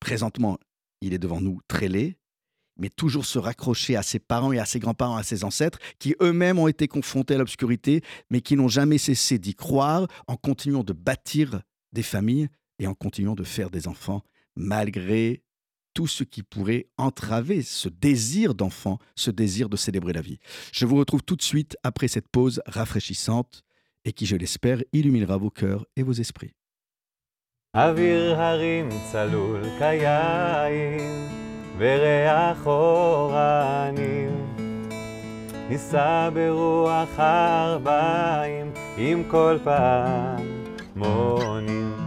présentement 0.00 0.58
il 1.00 1.14
est 1.14 1.18
devant 1.18 1.40
nous 1.40 1.60
très 1.66 1.88
laid, 1.88 2.18
mais 2.76 2.90
toujours 2.90 3.24
se 3.24 3.38
raccrocher 3.38 3.96
à 3.96 4.02
ses 4.02 4.18
parents 4.18 4.52
et 4.52 4.58
à 4.58 4.64
ses 4.64 4.80
grands-parents, 4.80 5.16
à 5.16 5.22
ses 5.22 5.44
ancêtres, 5.44 5.78
qui 5.98 6.14
eux-mêmes 6.20 6.58
ont 6.58 6.68
été 6.68 6.88
confrontés 6.88 7.34
à 7.34 7.38
l'obscurité, 7.38 8.02
mais 8.30 8.40
qui 8.40 8.56
n'ont 8.56 8.68
jamais 8.68 8.98
cessé 8.98 9.38
d'y 9.38 9.54
croire 9.54 10.08
en 10.26 10.36
continuant 10.36 10.82
de 10.82 10.92
bâtir 10.92 11.62
des 11.92 12.02
familles 12.02 12.48
et 12.79 12.87
en 12.87 12.93
continuant 12.93 13.35
de 13.35 13.43
faire 13.43 13.69
des 13.69 13.87
enfants, 13.87 14.23
malgré 14.55 15.43
tout 15.93 16.07
ce 16.07 16.23
qui 16.23 16.43
pourrait 16.43 16.87
entraver 16.97 17.61
ce 17.61 17.89
désir 17.89 18.53
d'enfant, 18.53 18.99
ce 19.15 19.31
désir 19.31 19.69
de 19.69 19.77
célébrer 19.77 20.13
la 20.13 20.21
vie. 20.21 20.39
Je 20.71 20.85
vous 20.85 20.95
retrouve 20.95 21.23
tout 21.23 21.35
de 21.35 21.41
suite 21.41 21.77
après 21.83 22.07
cette 22.07 22.27
pause 22.27 22.61
rafraîchissante 22.65 23.63
et 24.05 24.13
qui, 24.13 24.25
je 24.25 24.35
l'espère, 24.35 24.81
illuminera 24.93 25.37
vos 25.37 25.49
cœurs 25.49 25.85
et 25.95 26.03
vos 26.03 26.13
esprits. 26.13 26.53
אוויר 27.75 28.41
הרים 28.41 28.89
צלול 29.11 29.63
כיין, 29.79 30.99
וריח 31.77 32.65
אורנים. 32.65 34.49
נישא 35.69 36.29
ברוח 36.33 37.19
ארבעים, 37.19 38.71
עם 38.97 39.23
כל 39.23 39.57
פעמונים. 40.95 42.02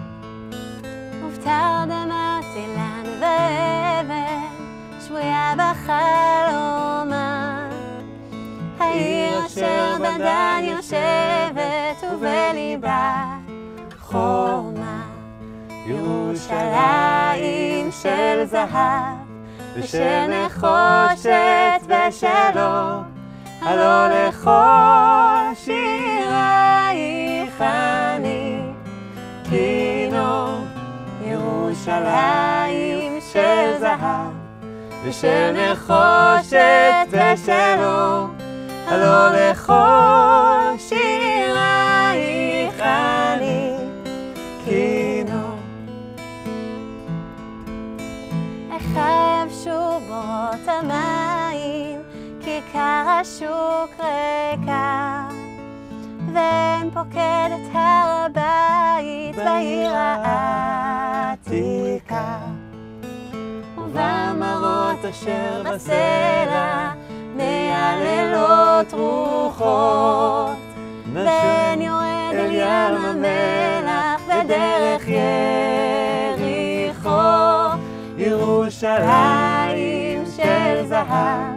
ותרדמתי 1.47 2.65
לנו 2.77 3.11
ואבן, 3.21 4.41
שבויה 5.05 5.53
בחלומה. 5.57 7.29
העיר 8.79 9.45
אשר 9.45 9.95
בדן 9.99 10.61
יושבת, 10.61 12.03
ובליבה 12.13 13.23
חומה. 13.99 15.01
ירושלים 15.85 17.91
של 18.01 18.45
זהב, 18.45 19.17
ושל 19.75 20.27
נחושת 20.27 21.81
ושלו, 21.85 23.01
הלא 23.61 24.07
לכל 24.07 25.53
שירייך 25.55 27.61
אני 27.61 28.59
כינור. 29.49 29.96
ירושלים 31.87 33.19
של 33.33 33.79
זהב, 33.79 34.31
ושל 35.03 35.51
נחושת 35.51 37.07
ושלו, 37.09 38.27
הלא 38.87 39.29
לכל 39.29 40.77
שירייך 40.77 42.79
אני 42.79 43.71
כינור. 44.65 45.57
החרב 48.71 49.49
שובות 49.63 50.67
המים, 50.67 52.01
כיכר 52.41 53.19
השוק 53.21 53.91
ריקה, 53.99 55.27
ואין 56.33 56.89
פוקד 56.93 57.49
את 57.53 57.75
הר 57.75 58.25
הבית 58.25 59.35
בעיר 59.35 59.91
העתיקה. 61.49 62.37
ובמראות 63.77 65.05
אשר 65.09 65.63
בסלע, 65.73 66.91
מייללות 67.35 68.93
רוחות, 68.93 70.57
בן 71.13 71.81
יורד 71.81 72.33
אל 72.33 72.51
ים 72.51 72.95
המלח 73.05 74.21
בדרך 74.27 75.07
יריחו. 76.37 77.07
ירושלים 78.17 78.97
של 80.35 80.85
זהב, 80.87 81.55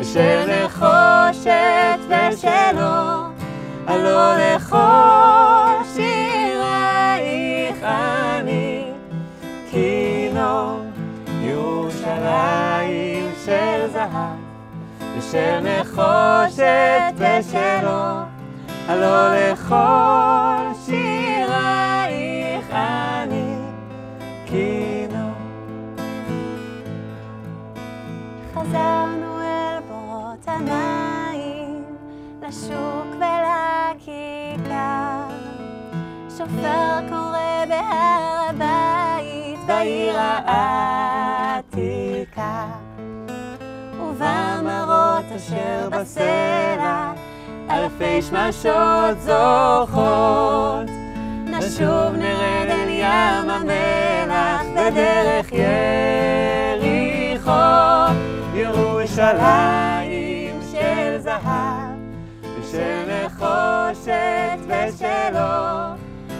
ושל 0.00 0.64
נחושת 0.64 1.98
ושלו, 2.08 3.26
הלא 3.86 4.36
לכל 4.36 5.84
שירייך 5.94 7.84
ירושלים 12.26 13.32
של 13.44 13.86
זהב, 13.92 14.38
ושל 15.18 15.60
נחושת 15.60 17.14
ושלו, 17.16 18.20
הלא 18.88 19.34
לכל 19.34 20.72
שירייך 20.84 22.70
אני 22.70 23.56
כינור. 24.46 25.36
חזרנו 28.54 29.40
אל 29.40 29.80
בורות 29.88 30.46
המים, 30.46 31.84
לשוק 32.42 33.08
ולכיכר. 33.16 34.76
שופר 36.30 37.08
קורא 37.08 37.64
בהר 37.68 38.48
הבית, 38.48 39.58
בעיר 39.66 40.18
העתיקה. 40.18 40.85
אשר 45.36 45.88
בסלע, 45.90 47.12
אלפי 47.70 48.22
שמשות 48.22 49.20
זוכות. 49.20 50.86
נשוב 51.46 52.16
נרד 52.16 52.68
אל 52.68 52.88
ים 52.88 53.50
המלח 53.50 54.62
בדרך 54.76 55.52
יריחו. 56.72 57.50
ירושלים 58.54 60.60
של 60.72 61.18
זהב, 61.18 61.96
ושל 62.60 63.24
נחושת 63.26 64.58
ושלו, 64.66 65.94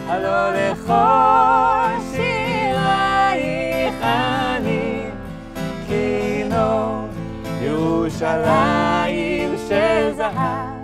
הלא 0.09 0.53
לכל 0.53 2.01
שירייך 2.13 3.95
אני 4.03 5.03
כינור. 5.87 6.86
ירושלים 8.16 9.58
של 9.68 10.14
זהב, 10.16 10.82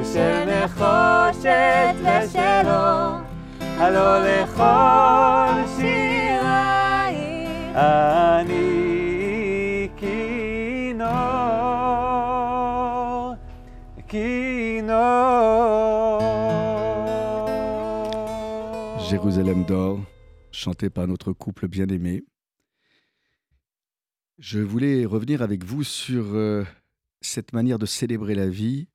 ושל 0.00 0.44
נחושת 0.44 1.94
ושלו, 2.00 3.18
הלא 3.60 4.18
לכל 4.18 5.52
שירייך 5.76 7.76
אני 7.76 9.88
כינור, 9.96 11.06
כינור. 14.08 14.96
Jérusalem 19.10 19.64
d'or, 19.64 20.00
chanté 20.50 20.90
par 20.90 21.06
notre 21.06 21.32
couple 21.32 21.68
bien-aimé. 21.68 22.24
je 24.41 24.57
voulais 24.57 25.05
revenir 25.05 25.43
avec 25.43 25.63
vous 25.63 25.83
sur 25.83 26.33
euh, 26.33 26.65
cette 27.21 27.53
manière 27.53 27.77
de 27.77 27.85
célébrer 27.85 28.33
la 28.33 28.49
vie 28.49 28.87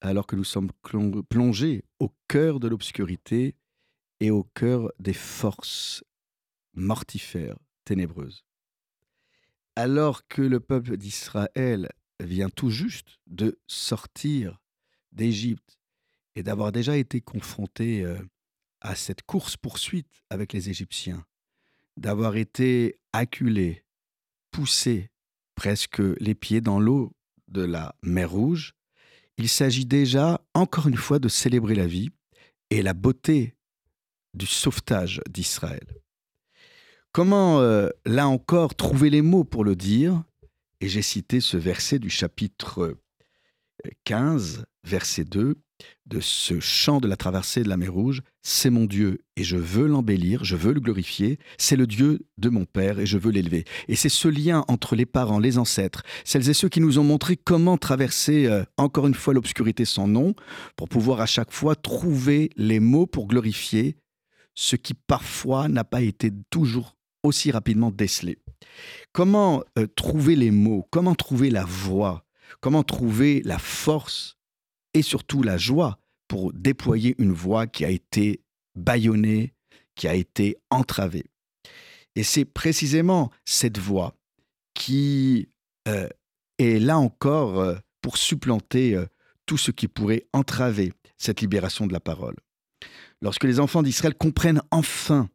alors 0.00 0.26
que 0.26 0.34
nous 0.34 0.44
sommes 0.44 0.70
plongés 1.28 1.84
au 1.98 2.10
cœur 2.26 2.58
de 2.58 2.68
l'obscurité 2.68 3.54
et 4.20 4.30
au 4.30 4.44
cœur 4.44 4.90
des 4.98 5.12
forces 5.12 6.02
mortifères, 6.72 7.58
ténébreuses. 7.84 8.46
Alors 9.76 10.26
que 10.26 10.40
le 10.40 10.58
peuple 10.58 10.96
d'Israël 10.96 11.90
vient 12.18 12.48
tout 12.48 12.70
juste 12.70 13.18
de 13.26 13.60
sortir 13.66 14.58
d'Égypte 15.12 15.78
et 16.34 16.42
d'avoir 16.42 16.72
déjà 16.72 16.96
été 16.96 17.20
confronté 17.20 18.06
euh, 18.06 18.18
à 18.80 18.94
cette 18.94 19.20
course-poursuite 19.20 20.22
avec 20.30 20.54
les 20.54 20.70
Égyptiens, 20.70 21.26
d'avoir 21.98 22.36
été 22.36 22.98
acculé, 23.12 23.84
poussé 24.52 25.10
presque 25.56 26.00
les 26.20 26.34
pieds 26.34 26.60
dans 26.60 26.78
l'eau 26.78 27.12
de 27.48 27.62
la 27.62 27.96
mer 28.02 28.30
Rouge, 28.30 28.74
il 29.38 29.48
s'agit 29.48 29.86
déjà, 29.86 30.40
encore 30.54 30.86
une 30.86 30.96
fois, 30.96 31.18
de 31.18 31.28
célébrer 31.28 31.74
la 31.74 31.86
vie 31.86 32.10
et 32.70 32.82
la 32.82 32.94
beauté 32.94 33.56
du 34.34 34.46
sauvetage 34.46 35.20
d'Israël. 35.28 35.86
Comment, 37.12 37.60
euh, 37.60 37.88
là 38.06 38.28
encore, 38.28 38.74
trouver 38.74 39.10
les 39.10 39.22
mots 39.22 39.44
pour 39.44 39.64
le 39.64 39.76
dire? 39.76 40.22
Et 40.80 40.88
j'ai 40.88 41.02
cité 41.02 41.40
ce 41.40 41.56
verset 41.56 41.98
du 41.98 42.10
chapitre 42.10 42.96
15, 44.04 44.64
verset 44.84 45.24
2, 45.24 45.56
de 46.06 46.20
ce 46.20 46.60
chant 46.60 47.00
de 47.00 47.08
la 47.08 47.16
traversée 47.16 47.62
de 47.62 47.68
la 47.68 47.76
mer 47.76 47.92
Rouge, 47.92 48.22
c'est 48.42 48.70
mon 48.70 48.84
Dieu 48.84 49.20
et 49.36 49.44
je 49.44 49.56
veux 49.56 49.86
l'embellir, 49.86 50.44
je 50.44 50.56
veux 50.56 50.72
le 50.72 50.80
glorifier, 50.80 51.38
c'est 51.58 51.76
le 51.76 51.86
Dieu 51.86 52.20
de 52.38 52.48
mon 52.48 52.64
Père 52.64 52.98
et 52.98 53.06
je 53.06 53.18
veux 53.18 53.30
l'élever. 53.30 53.64
Et 53.88 53.96
c'est 53.96 54.08
ce 54.08 54.28
lien 54.28 54.64
entre 54.68 54.96
les 54.96 55.06
parents, 55.06 55.38
les 55.38 55.58
ancêtres, 55.58 56.02
celles 56.24 56.50
et 56.50 56.54
ceux 56.54 56.68
qui 56.68 56.80
nous 56.80 56.98
ont 56.98 57.04
montré 57.04 57.36
comment 57.36 57.78
traverser 57.78 58.46
euh, 58.46 58.64
encore 58.76 59.06
une 59.06 59.14
fois 59.14 59.34
l'obscurité 59.34 59.84
sans 59.84 60.08
nom, 60.08 60.34
pour 60.76 60.88
pouvoir 60.88 61.20
à 61.20 61.26
chaque 61.26 61.52
fois 61.52 61.76
trouver 61.76 62.50
les 62.56 62.80
mots 62.80 63.06
pour 63.06 63.26
glorifier 63.26 63.96
ce 64.54 64.76
qui 64.76 64.94
parfois 64.94 65.68
n'a 65.68 65.84
pas 65.84 66.02
été 66.02 66.30
toujours 66.50 66.96
aussi 67.22 67.50
rapidement 67.50 67.90
décelé. 67.90 68.38
Comment 69.12 69.62
euh, 69.78 69.86
trouver 69.86 70.36
les 70.36 70.50
mots, 70.50 70.86
comment 70.90 71.14
trouver 71.14 71.50
la 71.50 71.64
voix, 71.64 72.24
comment 72.60 72.82
trouver 72.82 73.42
la 73.44 73.58
force 73.58 74.36
et 74.94 75.02
surtout 75.02 75.42
la 75.42 75.56
joie 75.56 75.98
pour 76.28 76.52
déployer 76.52 77.14
une 77.18 77.32
voix 77.32 77.66
qui 77.66 77.84
a 77.84 77.90
été 77.90 78.40
bâillonnée, 78.74 79.54
qui 79.94 80.08
a 80.08 80.14
été 80.14 80.56
entravée. 80.70 81.26
Et 82.14 82.22
c'est 82.22 82.44
précisément 82.44 83.30
cette 83.44 83.78
voix 83.78 84.14
qui 84.74 85.48
euh, 85.88 86.08
est 86.58 86.78
là 86.78 86.98
encore 86.98 87.60
euh, 87.60 87.76
pour 88.00 88.16
supplanter 88.16 88.94
euh, 88.94 89.06
tout 89.46 89.58
ce 89.58 89.70
qui 89.70 89.88
pourrait 89.88 90.26
entraver 90.32 90.92
cette 91.18 91.40
libération 91.40 91.86
de 91.86 91.92
la 91.92 92.00
parole. 92.00 92.36
Lorsque 93.20 93.44
les 93.44 93.60
enfants 93.60 93.82
d'Israël 93.82 94.14
comprennent 94.14 94.62
enfin 94.70 95.28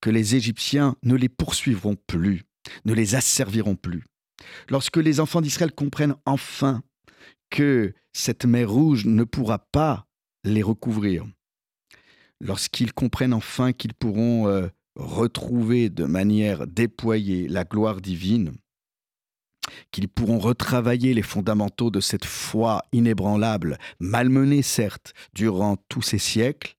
que 0.00 0.10
les 0.10 0.34
Égyptiens 0.34 0.96
ne 1.02 1.14
les 1.14 1.28
poursuivront 1.28 1.96
plus, 2.06 2.42
ne 2.84 2.92
les 2.92 3.14
asserviront 3.14 3.76
plus, 3.76 4.04
lorsque 4.68 4.96
les 4.96 5.20
enfants 5.20 5.40
d'Israël 5.40 5.72
comprennent 5.72 6.16
enfin 6.26 6.82
que 7.52 7.92
cette 8.14 8.46
mer 8.46 8.70
rouge 8.70 9.04
ne 9.04 9.24
pourra 9.24 9.58
pas 9.58 10.06
les 10.42 10.62
recouvrir. 10.62 11.24
Lorsqu'ils 12.40 12.94
comprennent 12.94 13.34
enfin 13.34 13.72
qu'ils 13.72 13.94
pourront 13.94 14.48
euh, 14.48 14.68
retrouver 14.96 15.90
de 15.90 16.06
manière 16.06 16.66
déployée 16.66 17.46
la 17.48 17.64
gloire 17.64 18.00
divine, 18.00 18.54
qu'ils 19.92 20.08
pourront 20.08 20.38
retravailler 20.38 21.14
les 21.14 21.22
fondamentaux 21.22 21.90
de 21.90 22.00
cette 22.00 22.24
foi 22.24 22.82
inébranlable, 22.90 23.78
malmenée 24.00 24.62
certes 24.62 25.12
durant 25.34 25.76
tous 25.88 26.02
ces 26.02 26.18
siècles, 26.18 26.76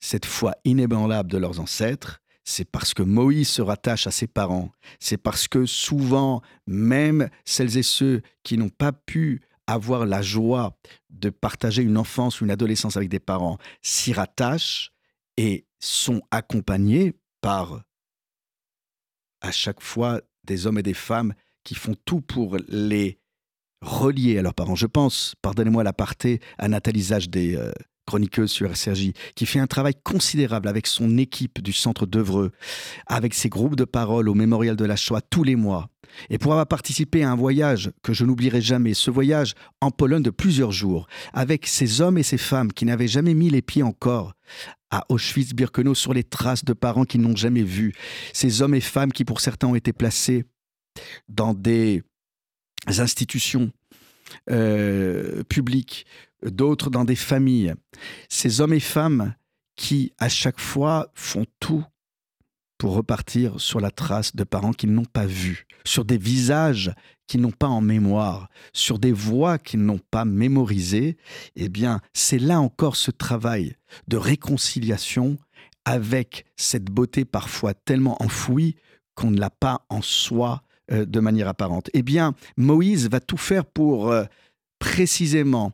cette 0.00 0.26
foi 0.26 0.54
inébranlable 0.64 1.30
de 1.30 1.38
leurs 1.38 1.60
ancêtres, 1.60 2.20
c'est 2.42 2.70
parce 2.70 2.92
que 2.92 3.02
Moïse 3.02 3.48
se 3.48 3.62
rattache 3.62 4.06
à 4.06 4.10
ses 4.10 4.26
parents, 4.26 4.70
c'est 4.98 5.16
parce 5.16 5.48
que 5.48 5.64
souvent, 5.64 6.42
même 6.66 7.30
celles 7.46 7.78
et 7.78 7.82
ceux 7.82 8.22
qui 8.42 8.58
n'ont 8.58 8.68
pas 8.68 8.92
pu 8.92 9.40
avoir 9.66 10.06
la 10.06 10.22
joie 10.22 10.76
de 11.10 11.30
partager 11.30 11.82
une 11.82 11.96
enfance 11.96 12.40
ou 12.40 12.44
une 12.44 12.50
adolescence 12.50 12.96
avec 12.96 13.08
des 13.08 13.20
parents 13.20 13.58
s'y 13.82 14.12
rattachent 14.12 14.92
et 15.36 15.66
sont 15.80 16.22
accompagnés 16.30 17.14
par 17.40 17.82
à 19.40 19.52
chaque 19.52 19.80
fois 19.80 20.20
des 20.44 20.66
hommes 20.66 20.78
et 20.78 20.82
des 20.82 20.94
femmes 20.94 21.34
qui 21.64 21.74
font 21.74 21.94
tout 22.04 22.20
pour 22.20 22.56
les 22.68 23.18
relier 23.80 24.38
à 24.38 24.42
leurs 24.42 24.54
parents. 24.54 24.74
Je 24.74 24.86
pense, 24.86 25.34
pardonnez-moi 25.42 25.84
l'aparté, 25.84 26.40
à 26.58 26.68
Nathalie 26.68 27.02
Zage 27.02 27.28
des 27.28 27.56
euh, 27.56 27.72
chroniqueuse 28.06 28.50
sur 28.50 28.74
SRJ, 28.76 29.12
qui 29.34 29.46
fait 29.46 29.58
un 29.58 29.66
travail 29.66 29.94
considérable 30.02 30.68
avec 30.68 30.86
son 30.86 31.18
équipe 31.18 31.60
du 31.60 31.72
centre 31.72 32.06
d'œuvreux, 32.06 32.52
avec 33.06 33.34
ses 33.34 33.48
groupes 33.48 33.76
de 33.76 33.84
parole 33.84 34.28
au 34.28 34.34
mémorial 34.34 34.76
de 34.76 34.84
la 34.84 34.96
Shoah 34.96 35.20
tous 35.22 35.44
les 35.44 35.56
mois, 35.56 35.88
et 36.30 36.38
pour 36.38 36.52
avoir 36.52 36.66
participé 36.66 37.22
à 37.22 37.30
un 37.30 37.36
voyage 37.36 37.90
que 38.02 38.12
je 38.12 38.24
n'oublierai 38.24 38.60
jamais, 38.60 38.94
ce 38.94 39.10
voyage 39.10 39.54
en 39.80 39.90
Pologne 39.90 40.22
de 40.22 40.30
plusieurs 40.30 40.72
jours, 40.72 41.06
avec 41.32 41.66
ces 41.66 42.00
hommes 42.00 42.18
et 42.18 42.22
ces 42.22 42.38
femmes 42.38 42.72
qui 42.72 42.84
n'avaient 42.84 43.08
jamais 43.08 43.34
mis 43.34 43.50
les 43.50 43.62
pieds 43.62 43.82
encore 43.82 44.34
à 44.90 45.04
Auschwitz-Birkenau 45.08 45.94
sur 45.94 46.14
les 46.14 46.24
traces 46.24 46.64
de 46.64 46.72
parents 46.72 47.04
qu'ils 47.04 47.20
n'ont 47.20 47.36
jamais 47.36 47.62
vus, 47.62 47.94
ces 48.32 48.62
hommes 48.62 48.74
et 48.74 48.80
femmes 48.80 49.12
qui 49.12 49.24
pour 49.24 49.40
certains 49.40 49.68
ont 49.68 49.74
été 49.74 49.92
placés 49.92 50.44
dans 51.28 51.54
des 51.54 52.02
institutions 52.86 53.72
euh, 54.50 55.42
publiques 55.44 56.06
d'autres 56.44 56.90
dans 56.90 57.04
des 57.04 57.16
familles. 57.16 57.74
Ces 58.28 58.60
hommes 58.60 58.72
et 58.72 58.80
femmes 58.80 59.34
qui, 59.76 60.12
à 60.18 60.28
chaque 60.28 60.60
fois, 60.60 61.10
font 61.14 61.46
tout 61.60 61.84
pour 62.78 62.94
repartir 62.94 63.60
sur 63.60 63.80
la 63.80 63.90
trace 63.90 64.34
de 64.36 64.44
parents 64.44 64.72
qu'ils 64.72 64.92
n'ont 64.92 65.04
pas 65.04 65.26
vus, 65.26 65.66
sur 65.84 66.04
des 66.04 66.18
visages 66.18 66.92
qu'ils 67.26 67.40
n'ont 67.40 67.50
pas 67.50 67.68
en 67.68 67.80
mémoire, 67.80 68.48
sur 68.72 68.98
des 68.98 69.12
voix 69.12 69.58
qu'ils 69.58 69.82
n'ont 69.84 70.00
pas 70.10 70.24
mémorisées, 70.24 71.16
eh 71.56 71.68
bien, 71.68 72.00
c'est 72.12 72.38
là 72.38 72.60
encore 72.60 72.96
ce 72.96 73.10
travail 73.10 73.76
de 74.08 74.16
réconciliation 74.16 75.38
avec 75.84 76.44
cette 76.56 76.84
beauté 76.84 77.24
parfois 77.24 77.74
tellement 77.74 78.22
enfouie 78.22 78.76
qu'on 79.14 79.30
ne 79.30 79.40
l'a 79.40 79.50
pas 79.50 79.86
en 79.88 80.02
soi 80.02 80.62
euh, 80.92 81.04
de 81.06 81.20
manière 81.20 81.48
apparente. 81.48 81.88
Eh 81.94 82.02
bien, 82.02 82.34
Moïse 82.56 83.08
va 83.08 83.20
tout 83.20 83.36
faire 83.36 83.64
pour 83.64 84.10
euh, 84.10 84.24
précisément 84.78 85.72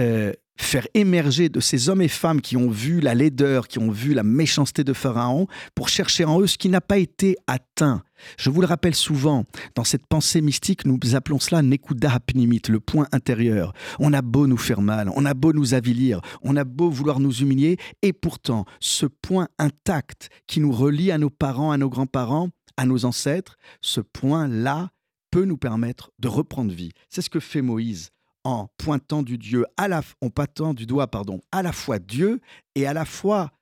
euh, 0.00 0.32
faire 0.56 0.86
émerger 0.94 1.48
de 1.48 1.60
ces 1.60 1.88
hommes 1.88 2.02
et 2.02 2.08
femmes 2.08 2.40
qui 2.40 2.56
ont 2.56 2.70
vu 2.70 3.00
la 3.00 3.14
laideur, 3.14 3.68
qui 3.68 3.78
ont 3.78 3.90
vu 3.90 4.14
la 4.14 4.22
méchanceté 4.22 4.84
de 4.84 4.92
Pharaon, 4.92 5.46
pour 5.74 5.88
chercher 5.88 6.24
en 6.24 6.40
eux 6.40 6.46
ce 6.46 6.58
qui 6.58 6.68
n'a 6.68 6.80
pas 6.80 6.98
été 6.98 7.36
atteint. 7.46 8.02
Je 8.38 8.50
vous 8.50 8.60
le 8.60 8.66
rappelle 8.66 8.94
souvent, 8.94 9.44
dans 9.74 9.84
cette 9.84 10.06
pensée 10.06 10.40
mystique, 10.40 10.84
nous 10.84 10.98
appelons 11.14 11.40
cela 11.40 11.62
Nekuda 11.62 12.12
Hapnimit, 12.12 12.62
le 12.68 12.80
point 12.80 13.06
intérieur. 13.12 13.72
On 13.98 14.12
a 14.12 14.22
beau 14.22 14.46
nous 14.46 14.56
faire 14.56 14.82
mal, 14.82 15.10
on 15.16 15.24
a 15.24 15.34
beau 15.34 15.52
nous 15.52 15.74
avilir, 15.74 16.20
on 16.42 16.56
a 16.56 16.64
beau 16.64 16.90
vouloir 16.90 17.18
nous 17.18 17.32
humilier, 17.32 17.76
et 18.02 18.12
pourtant, 18.12 18.64
ce 18.78 19.06
point 19.06 19.48
intact 19.58 20.28
qui 20.46 20.60
nous 20.60 20.72
relie 20.72 21.10
à 21.10 21.18
nos 21.18 21.30
parents, 21.30 21.72
à 21.72 21.78
nos 21.78 21.88
grands-parents, 21.88 22.50
à 22.76 22.86
nos 22.86 23.04
ancêtres, 23.04 23.56
ce 23.80 24.00
point-là 24.00 24.90
peut 25.30 25.44
nous 25.44 25.56
permettre 25.56 26.12
de 26.18 26.28
reprendre 26.28 26.72
vie. 26.72 26.92
C'est 27.08 27.22
ce 27.22 27.30
que 27.30 27.40
fait 27.40 27.62
Moïse 27.62 28.10
en 28.44 28.68
pointant 28.76 29.22
du 29.22 29.38
Dieu 29.38 29.64
à 29.76 29.88
la, 29.88 30.02
en 30.20 30.72
du 30.74 30.86
doigt 30.86 31.08
pardon 31.08 31.40
à 31.52 31.62
la 31.62 31.72
fois 31.72 31.98
Dieu 31.98 32.40
et 32.74 32.86
à 32.86 32.92
la 32.92 33.04
fois 33.04 33.52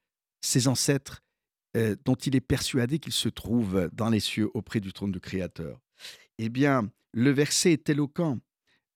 ses 0.40 0.68
ancêtres 0.68 1.22
euh, 1.76 1.94
dont 2.04 2.14
il 2.14 2.34
est 2.34 2.40
persuadé 2.40 2.98
qu'ils 2.98 3.12
se 3.12 3.28
trouvent 3.28 3.88
dans 3.92 4.08
les 4.08 4.20
cieux 4.20 4.50
auprès 4.54 4.80
du 4.80 4.92
trône 4.92 5.12
du 5.12 5.20
Créateur. 5.20 5.78
Eh 6.38 6.48
bien, 6.48 6.90
le 7.12 7.30
verset 7.30 7.72
est 7.72 7.88
éloquent 7.90 8.38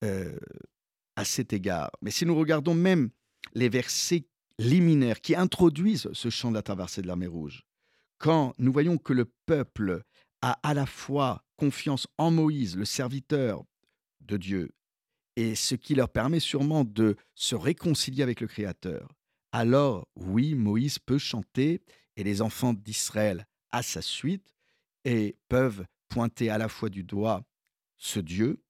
euh, 0.03 0.39
à 1.17 1.25
cet 1.25 1.53
égard. 1.53 1.91
Mais 2.03 2.11
si 2.11 2.27
nous 2.27 2.35
regardons 2.35 2.75
même 2.75 3.11
les 3.55 3.69
versets 3.69 4.27
liminaires 4.59 5.21
qui 5.21 5.35
introduisent 5.37 6.09
ce 6.13 6.31
chant 6.31 6.51
de 6.51 6.57
la 6.57 6.63
traversée 6.63 7.03
de 7.03 7.07
la 7.07 7.17
mer 7.17 7.31
Rouge, 7.31 7.65
quand 8.19 8.55
nous 8.59 8.73
voyons 8.73 8.99
que 8.99 9.13
le 9.13 9.27
peuple 9.47 10.03
a 10.43 10.59
à 10.63 10.75
la 10.75 10.87
fois 10.87 11.45
confiance 11.57 12.07
en 12.19 12.31
Moïse, 12.31 12.77
le 12.77 12.85
serviteur 12.85 13.63
de 14.21 14.37
Dieu, 14.37 14.71
et 15.37 15.55
ce 15.55 15.75
qui 15.75 15.95
leur 15.95 16.09
permet 16.09 16.41
sûrement 16.41 16.85
de 16.85 17.17
se 17.35 17.55
réconcilier 17.55 18.23
avec 18.23 18.41
le 18.41 18.47
Créateur, 18.47 19.09
alors 19.53 20.09
oui, 20.17 20.55
Moïse 20.55 20.99
peut 20.99 21.19
chanter 21.19 21.81
et 22.17 22.25
les 22.25 22.43
enfants 22.43 22.75
d'Israël 22.75 23.47
à 23.73 23.83
sa 23.83 24.03
suite 24.03 24.55
et 25.05 25.37
peuvent 25.49 25.85
pointer 26.09 26.51
à 26.51 26.59
la 26.59 26.69
fois 26.69 26.89
du 26.89 27.05
doigt 27.05 27.45
ce 27.97 28.21
Dieu 28.21 28.63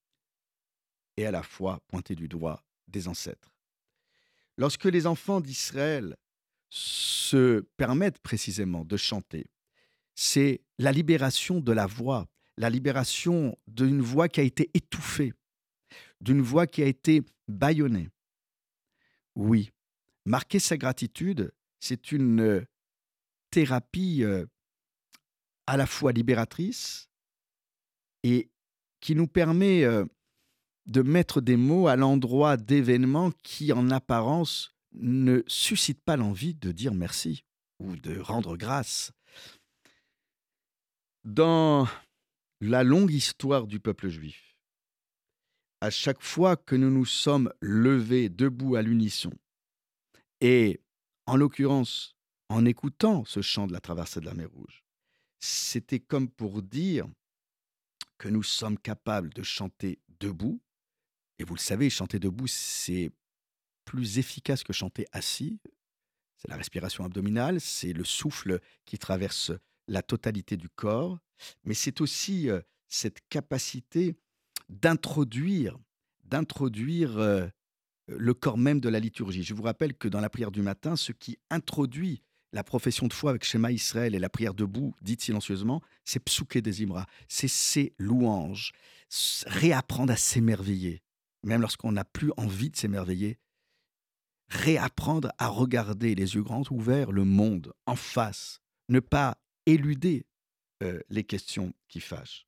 et 1.17 1.25
à 1.25 1.31
la 1.31 1.43
fois 1.43 1.81
pointer 1.87 2.15
du 2.15 2.27
doigt 2.27 2.63
des 2.87 3.07
ancêtres. 3.07 3.51
Lorsque 4.57 4.85
les 4.85 5.05
enfants 5.05 5.41
d'Israël 5.41 6.15
se 6.69 7.61
permettent 7.77 8.19
précisément 8.19 8.85
de 8.85 8.97
chanter, 8.97 9.47
c'est 10.13 10.61
la 10.77 10.91
libération 10.91 11.59
de 11.59 11.71
la 11.71 11.85
voix, 11.85 12.27
la 12.57 12.69
libération 12.69 13.57
d'une 13.67 14.01
voix 14.01 14.29
qui 14.29 14.39
a 14.39 14.43
été 14.43 14.71
étouffée, 14.73 15.33
d'une 16.21 16.41
voix 16.41 16.67
qui 16.67 16.81
a 16.81 16.85
été 16.85 17.21
bâillonnée. 17.47 18.09
Oui, 19.35 19.71
marquer 20.25 20.59
sa 20.59 20.77
gratitude, 20.77 21.53
c'est 21.79 22.11
une 22.11 22.65
thérapie 23.51 24.23
euh, 24.23 24.45
à 25.67 25.77
la 25.77 25.85
fois 25.85 26.11
libératrice 26.11 27.09
et 28.23 28.49
qui 29.01 29.15
nous 29.15 29.27
permet 29.27 29.83
euh, 29.83 30.05
de 30.85 31.01
mettre 31.01 31.41
des 31.41 31.57
mots 31.57 31.87
à 31.87 31.95
l'endroit 31.95 32.57
d'événements 32.57 33.31
qui, 33.43 33.71
en 33.71 33.89
apparence, 33.91 34.75
ne 34.93 35.43
suscite 35.47 36.01
pas 36.01 36.15
l'envie 36.15 36.53
de 36.53 36.71
dire 36.71 36.93
merci 36.93 37.43
ou 37.79 37.95
de 37.97 38.19
rendre 38.19 38.57
grâce. 38.57 39.11
Dans 41.23 41.87
la 42.61 42.83
longue 42.83 43.11
histoire 43.11 43.67
du 43.67 43.79
peuple 43.79 44.09
juif, 44.09 44.54
à 45.81 45.89
chaque 45.89 46.21
fois 46.21 46.55
que 46.55 46.75
nous 46.75 46.89
nous 46.89 47.05
sommes 47.05 47.51
levés 47.61 48.29
debout 48.29 48.75
à 48.75 48.81
l'unisson, 48.81 49.31
et 50.41 50.81
en 51.25 51.35
l'occurrence 51.35 52.15
en 52.49 52.65
écoutant 52.65 53.25
ce 53.25 53.41
chant 53.41 53.67
de 53.67 53.73
la 53.73 53.81
traversée 53.81 54.19
de 54.19 54.25
la 54.25 54.33
mer 54.33 54.49
Rouge, 54.51 54.83
c'était 55.39 55.99
comme 55.99 56.29
pour 56.29 56.61
dire 56.61 57.07
que 58.17 58.29
nous 58.29 58.43
sommes 58.43 58.77
capables 58.77 59.33
de 59.33 59.43
chanter 59.43 59.99
debout. 60.19 60.61
Et 61.39 61.43
vous 61.43 61.55
le 61.55 61.59
savez, 61.59 61.89
chanter 61.89 62.19
debout, 62.19 62.47
c'est 62.47 63.11
plus 63.83 64.17
efficace 64.19 64.63
que 64.63 64.73
chanter 64.73 65.05
assis. 65.11 65.59
C'est 66.37 66.47
la 66.47 66.57
respiration 66.57 67.03
abdominale, 67.03 67.61
c'est 67.61 67.93
le 67.93 68.03
souffle 68.03 68.59
qui 68.85 68.97
traverse 68.97 69.51
la 69.87 70.01
totalité 70.01 70.57
du 70.57 70.69
corps, 70.69 71.19
mais 71.63 71.73
c'est 71.73 72.01
aussi 72.01 72.49
euh, 72.49 72.61
cette 72.87 73.19
capacité 73.29 74.15
d'introduire, 74.69 75.77
d'introduire 76.23 77.17
euh, 77.17 77.47
le 78.07 78.33
corps 78.33 78.57
même 78.57 78.79
de 78.79 78.89
la 78.89 78.99
liturgie. 78.99 79.43
Je 79.43 79.53
vous 79.53 79.63
rappelle 79.63 79.95
que 79.95 80.07
dans 80.07 80.21
la 80.21 80.29
prière 80.29 80.51
du 80.51 80.61
matin, 80.61 80.95
ce 80.95 81.11
qui 81.11 81.37
introduit 81.49 82.21
la 82.53 82.63
profession 82.63 83.07
de 83.07 83.13
foi 83.13 83.31
avec 83.31 83.43
Shema 83.43 83.71
Israël 83.71 84.15
et 84.15 84.19
la 84.19 84.29
prière 84.29 84.53
debout, 84.53 84.95
dite 85.01 85.21
silencieusement, 85.21 85.81
c'est 86.05 86.23
Psouké 86.23 86.61
des 86.61 86.83
Imra, 86.83 87.05
c'est 87.27 87.49
ses 87.49 87.93
louanges. 87.97 88.71
Réapprendre 89.45 90.13
à 90.13 90.15
s'émerveiller, 90.15 91.03
même 91.43 91.61
lorsqu'on 91.61 91.91
n'a 91.91 92.05
plus 92.05 92.31
envie 92.37 92.69
de 92.69 92.77
s'émerveiller. 92.77 93.39
Réapprendre 94.47 95.31
à 95.37 95.47
regarder 95.47 96.15
les 96.15 96.35
yeux 96.35 96.43
grands 96.43 96.63
ouverts 96.69 97.11
le 97.11 97.25
monde 97.25 97.73
en 97.85 97.95
face, 97.95 98.59
ne 98.89 98.99
pas 98.99 99.37
éluder 99.65 100.25
euh, 100.83 100.99
les 101.09 101.23
questions 101.23 101.73
qui 101.87 101.99
fâchent. 101.99 102.47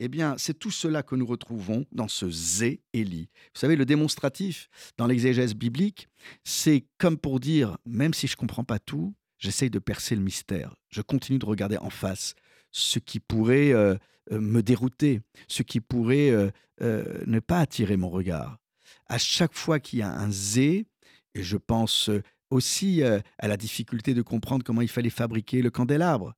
Eh 0.00 0.08
bien, 0.08 0.36
c'est 0.38 0.56
tout 0.56 0.70
cela 0.70 1.02
que 1.02 1.16
nous 1.16 1.26
retrouvons 1.26 1.84
dans 1.90 2.06
ce 2.06 2.30
Zé 2.30 2.80
Élie. 2.92 3.28
Vous 3.52 3.60
savez, 3.60 3.74
le 3.74 3.84
démonstratif 3.84 4.68
dans 4.96 5.08
l'exégèse 5.08 5.54
biblique, 5.54 6.08
c'est 6.44 6.84
comme 6.98 7.18
pour 7.18 7.40
dire, 7.40 7.76
même 7.84 8.14
si 8.14 8.28
je 8.28 8.34
ne 8.34 8.36
comprends 8.36 8.62
pas 8.62 8.78
tout, 8.78 9.12
j'essaye 9.38 9.70
de 9.70 9.80
percer 9.80 10.14
le 10.14 10.22
mystère. 10.22 10.76
Je 10.88 11.02
continue 11.02 11.40
de 11.40 11.46
regarder 11.46 11.78
en 11.78 11.90
face 11.90 12.34
ce 12.70 13.00
qui 13.00 13.18
pourrait 13.18 13.72
euh, 13.72 13.96
euh, 14.30 14.40
me 14.40 14.62
dérouter, 14.62 15.20
ce 15.48 15.64
qui 15.64 15.80
pourrait 15.80 16.30
euh, 16.30 17.24
ne 17.26 17.40
pas 17.40 17.58
attirer 17.58 17.96
mon 17.96 18.08
regard. 18.08 18.58
À 19.06 19.18
chaque 19.18 19.54
fois 19.54 19.80
qu'il 19.80 19.98
y 19.98 20.02
a 20.02 20.12
un 20.12 20.30
zé, 20.30 20.86
et 21.34 21.42
je 21.42 21.56
pense 21.56 22.08
aussi 22.50 23.02
à 23.02 23.48
la 23.48 23.56
difficulté 23.56 24.14
de 24.14 24.22
comprendre 24.22 24.64
comment 24.64 24.80
il 24.80 24.88
fallait 24.88 25.10
fabriquer 25.10 25.60
le 25.60 25.70
candélabre. 25.70 26.34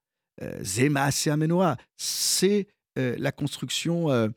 Zéma 0.62 1.10
Amenoa, 1.26 1.76
c'est 1.96 2.66
la 2.96 3.32
construction 3.32 4.30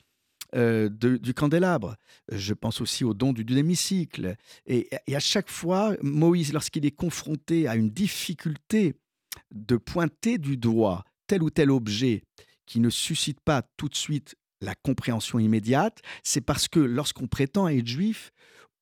euh, 0.56 0.88
du 0.90 1.34
candélabre. 1.34 1.96
Je 2.32 2.54
pense 2.54 2.80
aussi 2.80 3.04
au 3.04 3.16
don 3.16 3.34
du, 3.34 3.58
hémicycle. 3.58 4.36
Et, 4.68 4.88
à 5.12 5.20
chaque 5.20 5.50
fois, 5.50 5.96
Moïse, 6.04 6.54
lorsqu'il 6.54 6.86
est 6.86 6.92
confronté 6.92 7.68
à 7.68 7.76
une 7.76 7.90
difficulté 7.90 8.94
de 9.52 9.78
pointer 9.78 10.38
du 10.38 10.58
doigt 10.58 11.06
tel 11.26 11.42
ou 11.42 11.50
tel 11.50 11.72
objet 11.72 12.22
qui 12.68 12.80
ne 12.80 12.92
suscite 12.92 13.40
pas 13.40 13.64
tout 13.78 13.90
de 13.90 13.96
suite 13.96 14.36
la 14.62 14.76
compréhension 14.76 15.40
immédiate, 15.40 16.02
c'est 16.24 16.42
parce 16.42 16.68
que 16.68 16.80
lorsqu'on 16.80 17.28
prétend 17.28 17.68
être 17.68 17.88
juif, 17.88 18.32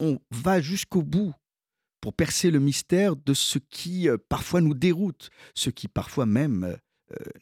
on 0.02 0.20
va 0.30 0.60
jusqu'au 0.60 1.04
bout 1.04 1.34
pour 2.02 2.14
percer 2.14 2.52
le 2.52 2.60
mystère 2.60 3.16
de 3.16 3.34
ce 3.34 3.60
qui 3.60 4.10
euh, 4.10 4.18
parfois 4.28 4.60
nous 4.60 4.74
déroute, 4.74 5.30
ce 5.56 5.70
qui 5.70 5.88
parfois 5.88 6.26
même 6.26 6.66
euh, 6.66 6.76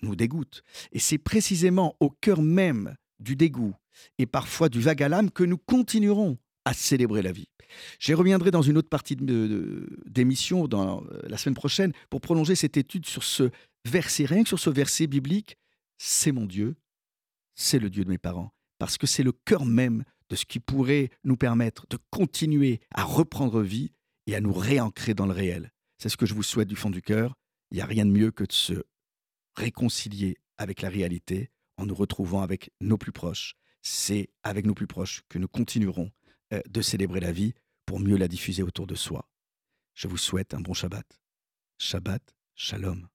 nous 0.01 0.15
dégoûte. 0.15 0.63
Et 0.91 0.99
c'est 0.99 1.17
précisément 1.17 1.95
au 1.99 2.09
cœur 2.09 2.41
même 2.41 2.95
du 3.19 3.35
dégoût 3.35 3.75
et 4.17 4.25
parfois 4.25 4.69
du 4.69 4.79
vague 4.79 5.03
à 5.03 5.09
l'âme 5.09 5.31
que 5.31 5.43
nous 5.43 5.57
continuerons 5.57 6.37
à 6.65 6.73
célébrer 6.73 7.21
la 7.21 7.31
vie. 7.31 7.49
J'y 7.99 8.13
reviendrai 8.13 8.51
dans 8.51 8.61
une 8.61 8.77
autre 8.77 8.89
partie 8.89 9.15
d'émission 9.15 10.67
dans 10.67 11.03
euh, 11.03 11.21
la 11.27 11.37
semaine 11.37 11.55
prochaine 11.55 11.93
pour 12.09 12.21
prolonger 12.21 12.55
cette 12.55 12.77
étude 12.77 13.05
sur 13.05 13.23
ce 13.23 13.49
verset, 13.85 14.25
rien 14.25 14.43
que 14.43 14.49
sur 14.49 14.59
ce 14.59 14.69
verset 14.69 15.07
biblique. 15.07 15.57
C'est 15.97 16.31
mon 16.31 16.45
Dieu, 16.45 16.75
c'est 17.55 17.79
le 17.79 17.89
Dieu 17.89 18.03
de 18.03 18.09
mes 18.09 18.17
parents, 18.17 18.53
parce 18.77 18.97
que 18.97 19.07
c'est 19.07 19.23
le 19.23 19.31
cœur 19.31 19.65
même 19.65 20.03
de 20.29 20.35
ce 20.35 20.45
qui 20.45 20.59
pourrait 20.59 21.09
nous 21.23 21.37
permettre 21.37 21.85
de 21.89 21.97
continuer 22.09 22.79
à 22.93 23.03
reprendre 23.03 23.61
vie 23.61 23.91
et 24.27 24.35
à 24.35 24.41
nous 24.41 24.53
réancrer 24.53 25.13
dans 25.13 25.25
le 25.25 25.33
réel. 25.33 25.71
C'est 25.97 26.09
ce 26.09 26.17
que 26.17 26.25
je 26.25 26.33
vous 26.33 26.43
souhaite 26.43 26.67
du 26.67 26.75
fond 26.75 26.89
du 26.89 27.01
cœur. 27.01 27.33
Il 27.71 27.75
n'y 27.75 27.81
a 27.81 27.85
rien 27.85 28.05
de 28.05 28.11
mieux 28.11 28.31
que 28.31 28.43
de 28.43 28.51
se 28.51 28.83
réconcilier 29.59 30.37
avec 30.57 30.81
la 30.81 30.89
réalité 30.89 31.51
en 31.77 31.85
nous 31.85 31.95
retrouvant 31.95 32.41
avec 32.41 32.71
nos 32.81 32.97
plus 32.97 33.11
proches. 33.11 33.55
C'est 33.81 34.29
avec 34.43 34.65
nos 34.65 34.73
plus 34.73 34.87
proches 34.87 35.23
que 35.29 35.37
nous 35.37 35.47
continuerons 35.47 36.11
euh, 36.53 36.61
de 36.67 36.81
célébrer 36.81 37.19
la 37.19 37.31
vie 37.31 37.53
pour 37.85 37.99
mieux 37.99 38.17
la 38.17 38.27
diffuser 38.27 38.63
autour 38.63 38.87
de 38.87 38.95
soi. 38.95 39.29
Je 39.93 40.07
vous 40.07 40.17
souhaite 40.17 40.53
un 40.53 40.61
bon 40.61 40.73
Shabbat. 40.73 41.19
Shabbat, 41.77 42.23
shalom. 42.55 43.09